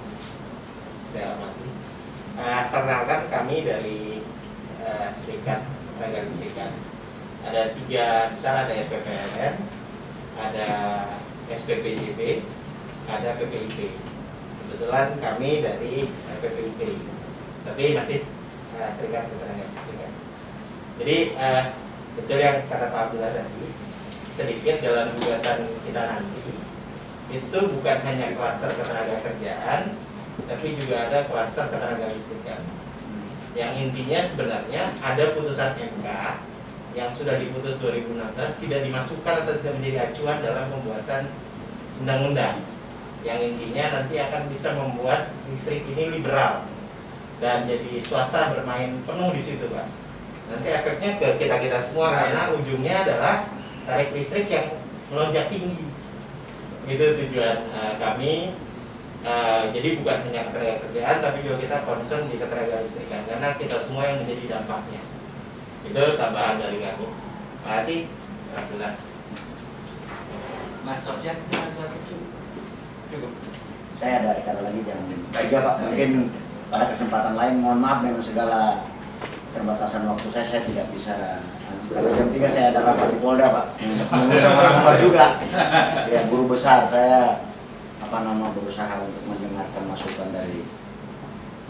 saya 1.14 1.26
hormati. 1.32 1.70
Eh, 2.36 2.62
perkenalkan 2.68 3.22
kami 3.32 3.56
dari 3.64 4.00
eh, 4.84 5.08
Serikat 5.16 5.64
Tenaga 5.96 6.20
Listrikan. 6.28 6.72
Ada 7.46 7.62
tiga 7.78 8.34
besar, 8.34 8.66
ada 8.66 8.74
SPPLN, 8.74 9.54
ada 10.36 10.68
SPPJP, 11.54 12.42
ada 13.06 13.30
PPIP. 13.38 14.05
Kebetulan 14.76 15.16
kami 15.24 15.64
dari 15.64 16.04
PPIP, 16.44 16.80
tapi 17.64 17.96
masih 17.96 18.28
eh, 18.76 18.90
Serikat 19.00 19.32
Tenaga 19.32 19.64
Listrikan. 19.72 20.12
Jadi 21.00 21.18
eh, 21.32 21.64
betul 22.20 22.38
yang 22.44 22.68
kata 22.68 22.92
Pak 22.92 23.02
Abdullah 23.08 23.32
tadi, 23.32 23.72
sedikit 24.36 24.76
dalam 24.84 25.16
gugatan 25.16 25.64
kita 25.80 26.02
nanti 26.12 26.44
itu 27.32 27.60
bukan 27.72 27.98
hanya 28.04 28.36
klaster 28.36 28.68
ketenaga 28.76 29.16
kerjaan 29.24 29.96
tapi 30.44 30.68
juga 30.76 31.08
ada 31.08 31.24
klaster 31.32 31.72
ketenaga 31.72 32.12
listrikan. 32.12 32.60
Yang 33.56 33.72
intinya 33.80 34.20
sebenarnya 34.28 34.84
ada 35.00 35.24
putusan 35.40 35.72
MK 35.80 36.08
yang 37.00 37.16
sudah 37.16 37.40
diputus 37.40 37.80
2016 37.80 38.12
tidak 38.60 38.80
dimasukkan 38.84 39.36
atau 39.48 39.56
tidak 39.56 39.74
menjadi 39.80 39.98
acuan 40.12 40.44
dalam 40.44 40.68
pembuatan 40.68 41.32
undang-undang 42.04 42.75
yang 43.26 43.42
intinya 43.42 43.86
nanti 44.00 44.22
akan 44.22 44.46
bisa 44.54 44.78
membuat 44.78 45.34
listrik 45.50 45.82
ini 45.90 46.22
liberal 46.22 46.70
dan 47.42 47.66
jadi 47.66 47.98
swasta 48.06 48.54
bermain 48.54 49.02
penuh 49.02 49.34
di 49.34 49.42
situ 49.42 49.66
pak. 49.74 49.90
Nanti 50.46 50.70
efeknya 50.70 51.18
ke 51.18 51.42
kita 51.42 51.58
kita 51.58 51.82
semua 51.82 52.14
karena 52.14 52.54
ujungnya 52.54 53.02
adalah 53.02 53.50
tarif 53.90 54.14
listrik 54.14 54.46
yang 54.46 54.78
melonjak 55.10 55.50
tinggi. 55.50 55.90
Itu 56.86 57.06
tujuan 57.26 57.66
eh, 57.66 57.94
kami. 57.98 58.34
Eh, 59.26 59.64
jadi 59.74 59.98
bukan 59.98 60.22
hanya 60.30 60.46
ketenaga 60.46 60.86
kerjaan 60.86 61.18
tapi 61.18 61.38
juga 61.42 61.58
kita 61.58 61.78
concern 61.82 62.30
di 62.30 62.38
ketenaga 62.38 62.86
listrikan 62.86 63.26
karena 63.26 63.58
kita 63.58 63.78
semua 63.82 64.06
yang 64.06 64.22
menjadi 64.22 64.62
dampaknya. 64.62 65.02
Itu 65.82 66.04
tambahan 66.22 66.62
dari 66.62 66.78
kami. 66.78 67.10
Terima 67.10 67.70
kasih. 67.82 68.02
Alhamdulillah. 68.54 68.94
Mas 70.86 71.02
Sofyan. 71.02 71.38
Cukup. 73.16 73.32
Saya 73.96 74.14
ada 74.20 74.30
acara 74.36 74.60
lagi 74.60 74.84
jam 74.84 75.00
tiga 75.32 75.58
Pak. 75.64 75.76
Mungkin 75.88 76.12
pada 76.68 76.86
kesempatan 76.92 77.34
lain 77.40 77.64
mohon 77.64 77.80
maaf 77.80 78.04
dengan 78.04 78.20
segala 78.20 78.84
keterbatasan 79.56 80.04
waktu 80.04 80.28
saya, 80.36 80.46
saya 80.52 80.62
tidak 80.68 80.88
bisa 80.92 81.40
karena 81.88 82.10
jam 82.12 82.28
tiga 82.36 82.48
saya 82.52 82.66
ada 82.76 82.84
rapat 82.84 83.08
di 83.16 83.18
Polda 83.24 83.48
Pak. 83.56 83.66
Mengundang 84.12 84.56
orang 84.60 84.76
tua 84.84 84.94
juga. 85.00 85.26
Ya 86.12 86.28
guru 86.28 86.52
besar 86.52 86.92
saya 86.92 87.40
apa 88.04 88.18
nama 88.20 88.52
berusaha 88.52 89.00
untuk 89.00 89.24
mendengarkan 89.32 89.84
masukan 89.88 90.30
dari 90.36 90.68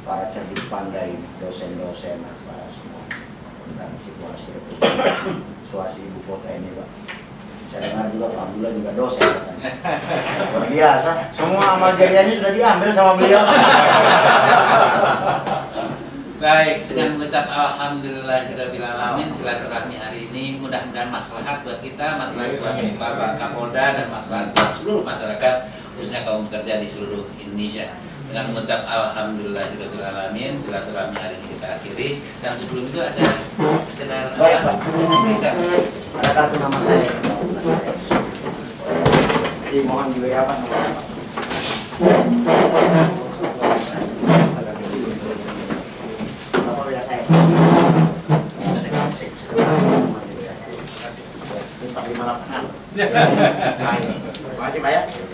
para 0.02 0.26
cerdik 0.34 0.66
pandai 0.66 1.14
dosen-dosen 1.38 2.26
apa 2.26 2.70
semua 2.74 3.06
tentang 3.70 3.94
situasi 4.02 4.50
situasi 5.70 6.00
ibu 6.10 6.20
kota 6.26 6.50
ini 6.58 6.74
Pak. 6.74 6.90
Saya 7.76 7.92
dengar 7.92 8.08
juga 8.08 8.32
Pak 8.32 8.42
Abdullah 8.48 8.72
juga 8.72 8.92
dosen 8.96 9.28
katanya. 9.36 9.68
Luar 10.48 10.66
biasa. 10.72 11.12
Semua 11.36 11.64
amal 11.76 11.92
jariahnya 12.00 12.40
sudah 12.40 12.52
diambil 12.56 12.90
sama 12.96 13.20
beliau. 13.20 13.44
Baik, 16.40 16.88
dengan 16.88 17.20
mengucap 17.20 17.52
Alhamdulillahirrahmanirrahim 17.52 19.28
silaturahmi 19.36 20.00
hari 20.00 20.32
ini 20.32 20.56
mudah-mudahan 20.64 21.12
maslahat 21.12 21.68
buat 21.68 21.84
kita, 21.84 22.16
maslahat 22.16 22.64
buat 22.64 22.80
Bapak 22.96 23.36
Kapolda 23.36 24.00
dan 24.00 24.08
maslahat 24.08 24.56
buat 24.56 24.72
seluruh 24.72 25.04
masyarakat 25.04 25.56
khususnya 26.00 26.24
kaum 26.24 26.48
pekerja 26.48 26.80
di 26.80 26.88
seluruh 26.88 27.28
Indonesia. 27.44 27.92
Dengan 28.26 28.52
mengucap 28.52 28.82
Alhamdulillahirrahmanirrahim 28.90 30.58
silaturahmi 30.58 31.16
hari 31.16 31.38
ini 31.38 31.48
kita 31.56 31.68
akhiri 31.78 32.10
dan 32.42 32.58
sebelum 32.58 32.90
itu 32.90 33.00
ada 33.00 33.26
sekedar 33.86 34.34
Baik, 34.34 34.60
Pak. 34.66 34.76
Ada 36.20 36.32
kartu 36.34 36.56
nama 36.58 36.80
saya. 36.82 37.06
Jadi 39.66 39.80
mohon 39.86 40.10
juga 40.12 40.28
ya 40.28 40.42
Pak. 40.44 40.58
Terima 52.96 54.64
kasih 54.66 54.80
Pak 54.82 54.92
ya. 54.92 55.25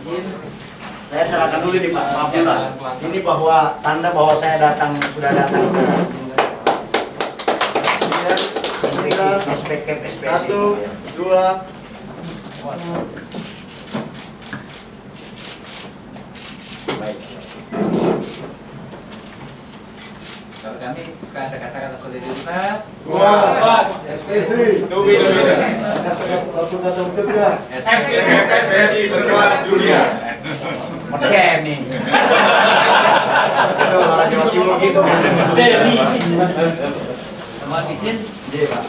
Izin 0.00 0.24
Saya 1.10 1.24
serahkan 1.26 1.60
dulu 1.66 1.76
nih 1.82 1.90
Pak, 1.90 2.04
maaf 2.14 2.30
ya 2.30 2.42
Pak. 2.46 2.58
Ini 3.02 3.18
bahwa 3.26 3.82
tanda 3.82 4.14
bahwa 4.14 4.34
saya 4.38 4.62
datang 4.62 4.94
sudah 5.10 5.32
datang. 5.34 5.66
Satu, 10.20 10.78
dua, 11.18 11.66
Baik. 17.00 17.16
kalau 20.60 20.76
kami 20.76 21.02
suka 21.24 21.40
ada 21.48 21.56
kata-kata 21.56 21.96
solidaritas. 21.98 22.82
dua, 23.02 23.32
SPC. 24.06 24.52
Tunggu, 24.86 25.10
tunggu, 25.10 25.42
betul 27.10 27.34
ya. 27.34 27.50
SPSI 27.74 29.10
berkelas 29.10 29.54
dunia. 29.66 30.02
Itu 33.80 33.96
orang 33.98 34.28
Jawa 34.30 34.46
Timur 34.54 34.74
gitu. 34.78 35.00
Mohon 37.70 37.84
izin 37.94 38.16
Iya 38.50 38.66
Pak. 38.66 38.82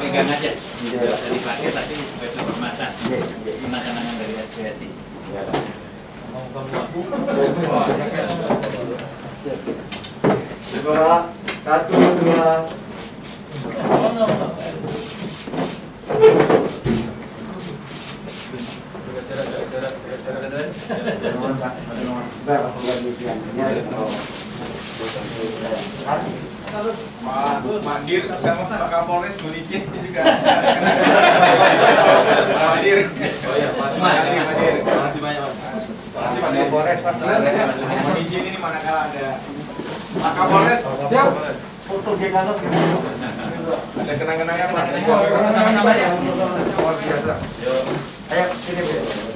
pegang 0.00 0.28
aja. 0.32 0.50
Usah 0.56 1.28
dipakai 1.32 1.68
tapi 1.68 1.94
sebagai 2.00 2.88
iya. 3.08 3.18
Kenang-kenangan 3.60 4.14
dari 4.20 4.34
SPSI. 4.40 4.88
Iya 5.32 5.42
Pak. 5.48 5.56
Dua, 10.80 11.28
satu, 11.60 11.92
dua. 11.92 12.64
Nuhun, 13.60 14.16
Pak. 14.16 14.50
Nuhun. 14.50 15.00
Baik, 16.10 16.34
Pak, 16.40 16.60
keluar 16.68 16.92
di 17.00 17.10
siang. 17.10 18.24
Ya, 19.40 20.34
oh. 20.40 20.70
Pak 20.70 20.79
Mandir 27.86 28.22
sama 28.26 28.62
Pak 28.66 28.90
Kapolres 28.90 29.36
Bulicin 29.38 29.86
juga. 29.86 30.22
Pak 30.26 30.42
Mandir. 32.58 32.98
Oh 33.06 33.54
iya, 33.54 33.68
kasih 33.70 33.98
Pak 34.02 34.46
Mandir. 34.50 34.74
Terima 34.82 35.02
kasih 35.06 35.20
banyak 35.22 35.46
kasih 35.46 35.94
Pak 36.10 36.50
Kapolres 36.58 36.98
Pak. 37.06 37.14
Izin 38.18 38.42
ini 38.50 38.58
manakala 38.58 39.06
ada 39.10 39.38
Pak 40.18 40.32
Kapolres. 40.34 40.80
Siap. 41.06 41.28
Foto 41.90 42.10
di. 42.18 42.26
Ada 42.30 44.12
kenang-kenangan 44.14 44.68
Pak. 44.74 44.84
Ya. 44.94 46.10
Luar 46.78 46.94
biasa. 46.98 47.34
Ayo, 48.30 48.46
sini 48.62 48.82
Bu. 48.86 49.29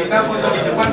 Jika 0.00 0.18
foto 0.28 0.48
di 0.52 0.60
depan 0.60 0.92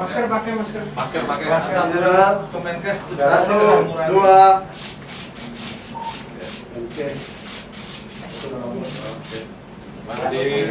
Masker 0.00 0.32
pakai 0.32 0.52
masker. 0.56 0.82
Masker 0.96 1.22
pakai 1.28 1.46
Masker. 1.52 1.76
Kemenkes 2.56 2.98
Satu, 3.04 3.60
dua. 3.84 4.64
Oke. 6.72 7.08
Mandiri. 10.08 10.62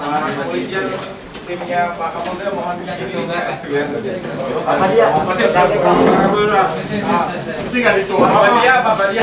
Kepolisian 0.00 0.84
timnya 1.44 1.82
Pak 2.00 2.08
Kapolda 2.16 2.48
mohon 2.56 2.76
dikirim 2.80 3.28
Apa 3.28 4.84
dia? 4.88 5.06
Ini 7.60 7.76
nggak 7.76 7.94
dicoba. 8.00 8.24
Pak 8.24 8.40
Badia, 8.40 8.74
Pak 8.80 8.94
Badia. 8.96 9.22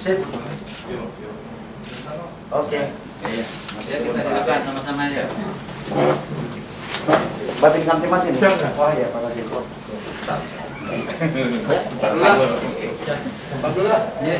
Sip. 0.00 0.18
Oke. 2.50 2.80
Iya. 3.20 3.44
Ya, 3.90 3.96
kita 4.00 4.20
silakan 4.22 4.60
sama-sama 4.64 5.02
ya. 5.12 5.24
Batin 7.60 7.82
kanti 7.84 8.06
mas 8.08 8.24
ini. 8.24 8.38
Oh 8.78 8.90
iya, 8.94 9.06
Pak 9.12 9.20
Kasih. 9.28 10.59
Iya. 14.20 14.38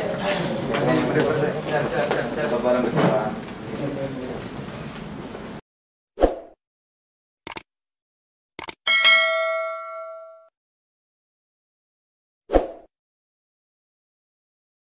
Barang 2.61 2.85